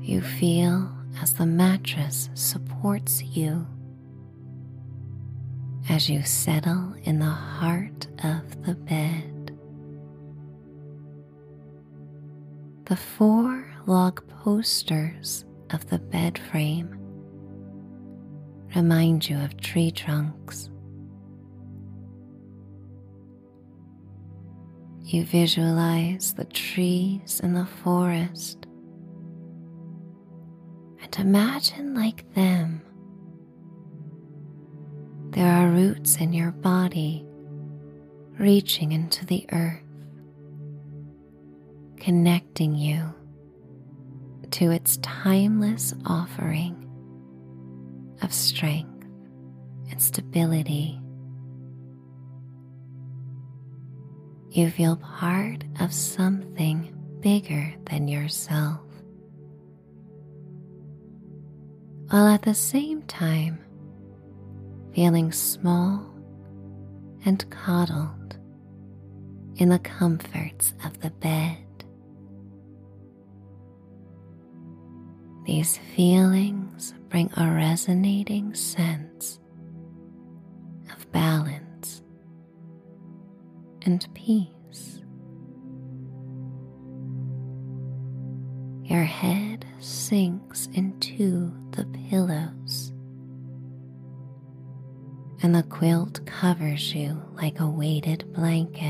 You 0.00 0.20
feel 0.20 0.94
as 1.22 1.34
the 1.34 1.46
mattress 1.46 2.28
supports 2.34 3.22
you 3.22 3.66
as 5.88 6.08
you 6.08 6.22
settle 6.22 6.94
in 7.04 7.18
the 7.18 7.24
heart 7.24 8.06
of 8.22 8.64
the 8.64 8.74
bed. 8.74 9.56
The 12.86 12.96
four 12.96 13.66
log 13.86 14.26
posters 14.28 15.44
of 15.70 15.88
the 15.88 15.98
bed 15.98 16.38
frame 16.38 16.98
remind 18.74 19.28
you 19.28 19.38
of 19.38 19.56
tree 19.58 19.90
trunks. 19.90 20.68
You 25.04 25.24
visualize 25.24 26.32
the 26.34 26.46
trees 26.46 27.40
in 27.42 27.52
the 27.52 27.66
forest 27.66 28.66
and 31.02 31.16
imagine 31.18 31.94
like 31.94 32.32
them 32.34 32.80
there 35.34 35.50
are 35.52 35.68
roots 35.68 36.16
in 36.16 36.32
your 36.32 36.52
body 36.52 37.26
reaching 38.38 38.92
into 38.92 39.26
the 39.26 39.44
earth, 39.50 39.82
connecting 41.96 42.74
you 42.76 43.12
to 44.52 44.70
its 44.70 44.96
timeless 44.98 45.92
offering 46.06 46.88
of 48.22 48.32
strength 48.32 49.04
and 49.90 50.00
stability. 50.00 51.00
You 54.54 54.70
feel 54.70 54.94
part 54.94 55.64
of 55.80 55.92
something 55.92 56.94
bigger 57.18 57.74
than 57.90 58.06
yourself, 58.06 58.78
while 62.08 62.28
at 62.28 62.42
the 62.42 62.54
same 62.54 63.02
time 63.02 63.58
feeling 64.94 65.32
small 65.32 66.08
and 67.24 67.44
coddled 67.50 68.38
in 69.56 69.70
the 69.70 69.80
comforts 69.80 70.72
of 70.84 71.00
the 71.00 71.10
bed. 71.10 71.58
These 75.46 75.78
feelings 75.96 76.94
bring 77.08 77.28
a 77.36 77.52
resonating 77.52 78.54
sense 78.54 79.40
of 80.92 81.10
balance 81.10 81.53
and 83.84 84.06
peace. 84.14 85.00
Your 88.82 89.04
head 89.04 89.66
sinks 89.80 90.68
into 90.74 91.52
the 91.72 91.86
pillows 92.08 92.92
and 95.42 95.54
the 95.54 95.62
quilt 95.64 96.24
covers 96.26 96.94
you 96.94 97.20
like 97.34 97.60
a 97.60 97.68
weighted 97.68 98.32
blanket, 98.32 98.83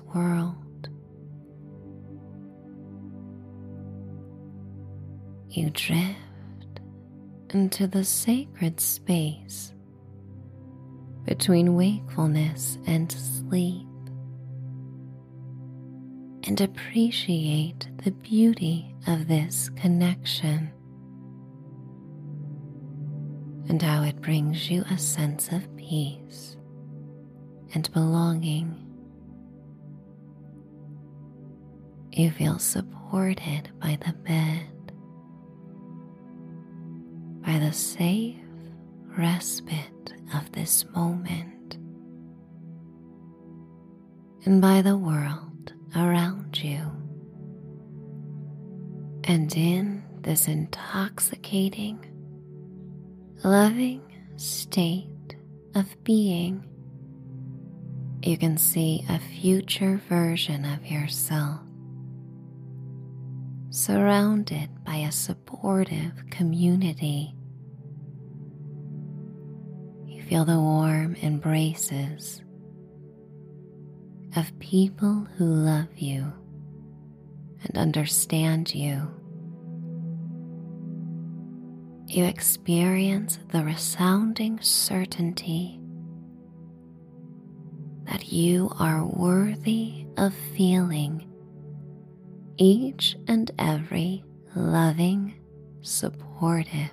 world. 0.00 0.88
You 5.48 5.70
drift 5.70 6.80
into 7.50 7.86
the 7.86 8.04
sacred 8.04 8.80
space 8.80 9.72
between 11.24 11.76
wakefulness 11.76 12.78
and 12.86 13.10
sleep 13.10 13.86
and 16.46 16.60
appreciate 16.60 17.88
the 18.04 18.10
beauty 18.10 18.94
of 19.06 19.28
this 19.28 19.70
connection 19.76 20.70
and 23.68 23.80
how 23.80 24.02
it 24.02 24.20
brings 24.20 24.70
you 24.70 24.84
a 24.90 24.98
sense 24.98 25.48
of 25.52 25.74
peace 25.76 26.56
and 27.74 27.90
belonging. 27.92 28.83
You 32.16 32.30
feel 32.30 32.60
supported 32.60 33.70
by 33.82 33.98
the 34.06 34.12
bed, 34.12 34.92
by 37.44 37.58
the 37.58 37.72
safe 37.72 38.36
respite 39.18 40.12
of 40.32 40.52
this 40.52 40.84
moment, 40.94 41.76
and 44.44 44.62
by 44.62 44.80
the 44.80 44.96
world 44.96 45.72
around 45.96 46.62
you. 46.62 46.82
And 49.24 49.52
in 49.56 50.04
this 50.20 50.46
intoxicating, 50.46 51.98
loving 53.42 54.02
state 54.36 55.34
of 55.74 55.96
being, 56.04 56.64
you 58.22 58.38
can 58.38 58.56
see 58.56 59.04
a 59.08 59.18
future 59.18 60.00
version 60.08 60.64
of 60.64 60.86
yourself 60.86 61.58
surrounded 63.74 64.68
by 64.84 64.94
a 64.98 65.10
supportive 65.10 66.12
community. 66.30 67.34
You 70.06 70.22
feel 70.22 70.44
the 70.44 70.60
warm 70.60 71.16
embraces 71.16 72.40
of 74.36 74.56
people 74.60 75.26
who 75.36 75.44
love 75.46 75.88
you 75.96 76.32
and 77.64 77.76
understand 77.76 78.72
you. 78.72 79.10
You 82.06 82.26
experience 82.26 83.40
the 83.50 83.64
resounding 83.64 84.60
certainty 84.60 85.80
that 88.04 88.32
you 88.32 88.70
are 88.78 89.04
worthy 89.04 90.06
of 90.16 90.32
feeling 90.56 91.28
each 92.56 93.16
and 93.26 93.50
every 93.58 94.24
loving, 94.54 95.34
supportive 95.82 96.90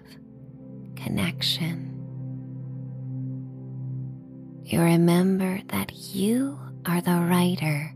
connection. 0.96 1.88
You 4.64 4.82
remember 4.82 5.62
that 5.68 5.94
you 5.94 6.58
are 6.86 7.02
the 7.02 7.20
writer 7.30 7.94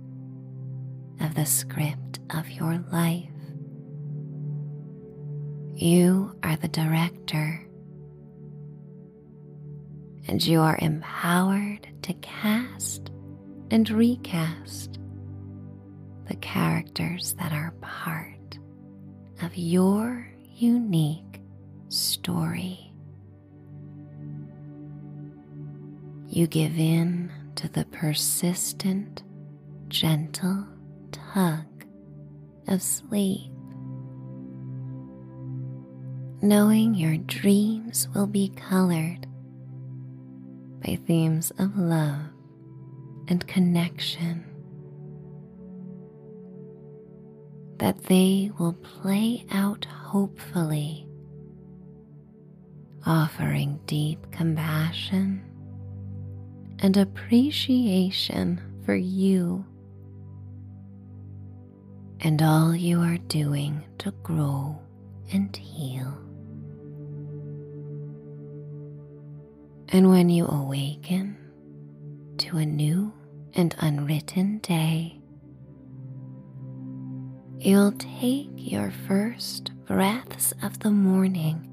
of 1.22 1.34
the 1.36 1.45
script 1.45 2.20
of 2.32 2.49
your 2.49 2.84
life. 2.91 3.30
You 5.74 6.38
are 6.43 6.55
the 6.55 6.68
director, 6.68 7.68
and 10.28 10.45
you 10.45 10.61
are 10.61 10.78
empowered 10.82 11.88
to 12.03 12.13
cast 12.16 13.11
and 13.72 13.89
recast 13.89 14.99
the 16.28 16.36
characters 16.36 17.34
that 17.39 17.51
are 17.51 17.73
part 17.82 18.57
of 19.41 19.55
your 19.55 20.28
unique 20.55 21.41
story. 21.89 22.91
You 26.28 26.47
give 26.47 26.78
in 26.78 27.32
to 27.55 27.69
the 27.69 27.86
persistent, 27.86 29.23
gentle 29.88 30.67
tug 31.11 31.65
of 32.67 32.82
sleep, 32.82 33.51
knowing 36.41 36.95
your 36.95 37.17
dreams 37.17 38.07
will 38.13 38.28
be 38.28 38.49
colored 38.49 39.28
by 40.86 40.97
themes 41.05 41.51
of 41.59 41.78
love 41.78 42.30
and 43.28 43.45
connection 43.47 44.43
that 47.78 48.03
they 48.05 48.51
will 48.57 48.73
play 48.73 49.45
out 49.51 49.86
hopefully, 49.86 51.07
offering 53.05 53.80
deep 53.86 54.32
compassion 54.32 55.43
and 56.80 56.97
appreciation 56.97 58.61
for 58.86 58.95
you 58.95 59.65
and 62.21 62.41
all 62.41 62.76
you 62.76 62.99
are 63.01 63.17
doing 63.28 63.84
to 63.99 64.11
grow 64.23 64.80
and 65.32 65.55
heal. 65.55 66.17
And 69.89 70.09
when 70.09 70.30
you 70.30 70.47
awaken 70.47 71.38
to 72.39 72.57
a 72.57 72.65
new 72.65 73.13
and 73.53 73.76
unwritten 73.80 74.57
day, 74.59 75.21
you'll 77.60 77.93
take 77.93 78.49
your 78.56 78.91
first 79.08 79.72
breaths 79.86 80.53
of 80.62 80.80
the 80.80 80.91
morning 80.91 81.72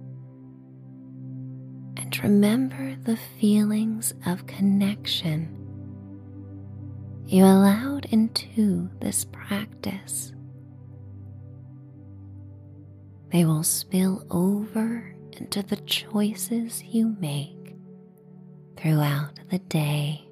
and 1.96 2.22
remember 2.22 2.96
the 3.04 3.18
feelings 3.38 4.14
of 4.26 4.46
connection 4.46 5.58
you 7.26 7.44
allowed 7.44 8.04
into 8.06 8.90
this 9.00 9.24
practice. 9.24 10.32
They 13.30 13.46
will 13.46 13.62
spill 13.62 14.26
over 14.30 15.16
into 15.32 15.62
the 15.62 15.76
choices 15.76 16.82
you 16.82 17.16
make 17.18 17.74
throughout 18.76 19.40
the 19.50 19.60
day. 19.60 20.28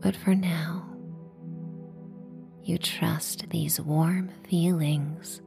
But 0.00 0.16
for 0.16 0.34
now, 0.34 0.89
you 2.70 2.78
trust 2.78 3.50
these 3.50 3.80
warm 3.80 4.30
feelings 4.48 5.42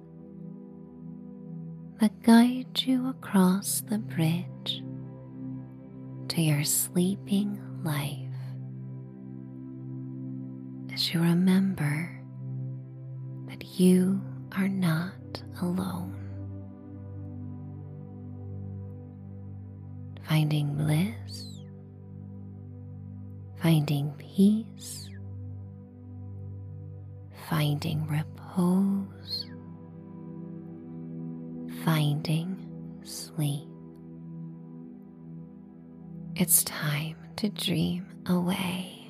that 2.01 2.11
guide 2.21 2.81
you 2.81 3.07
across 3.07 3.81
the 3.89 3.97
bridge 3.97 4.83
to 6.27 6.41
your 6.41 6.65
sleeping 6.65 7.57
life 7.81 8.19
as 10.93 11.13
you 11.13 11.21
remember 11.21 12.11
that 13.47 13.79
you 13.79 14.21
are 14.57 14.67
not 14.67 15.41
alone. 15.61 16.19
Finding 20.27 20.75
bliss, 20.75 21.61
finding 23.61 24.11
peace 24.17 25.07
finding 27.53 28.07
repose, 28.07 29.45
finding 31.85 32.57
sleep. 33.03 33.67
It's 36.35 36.63
time 36.63 37.15
to 37.35 37.49
dream 37.49 38.07
away. 38.25 39.02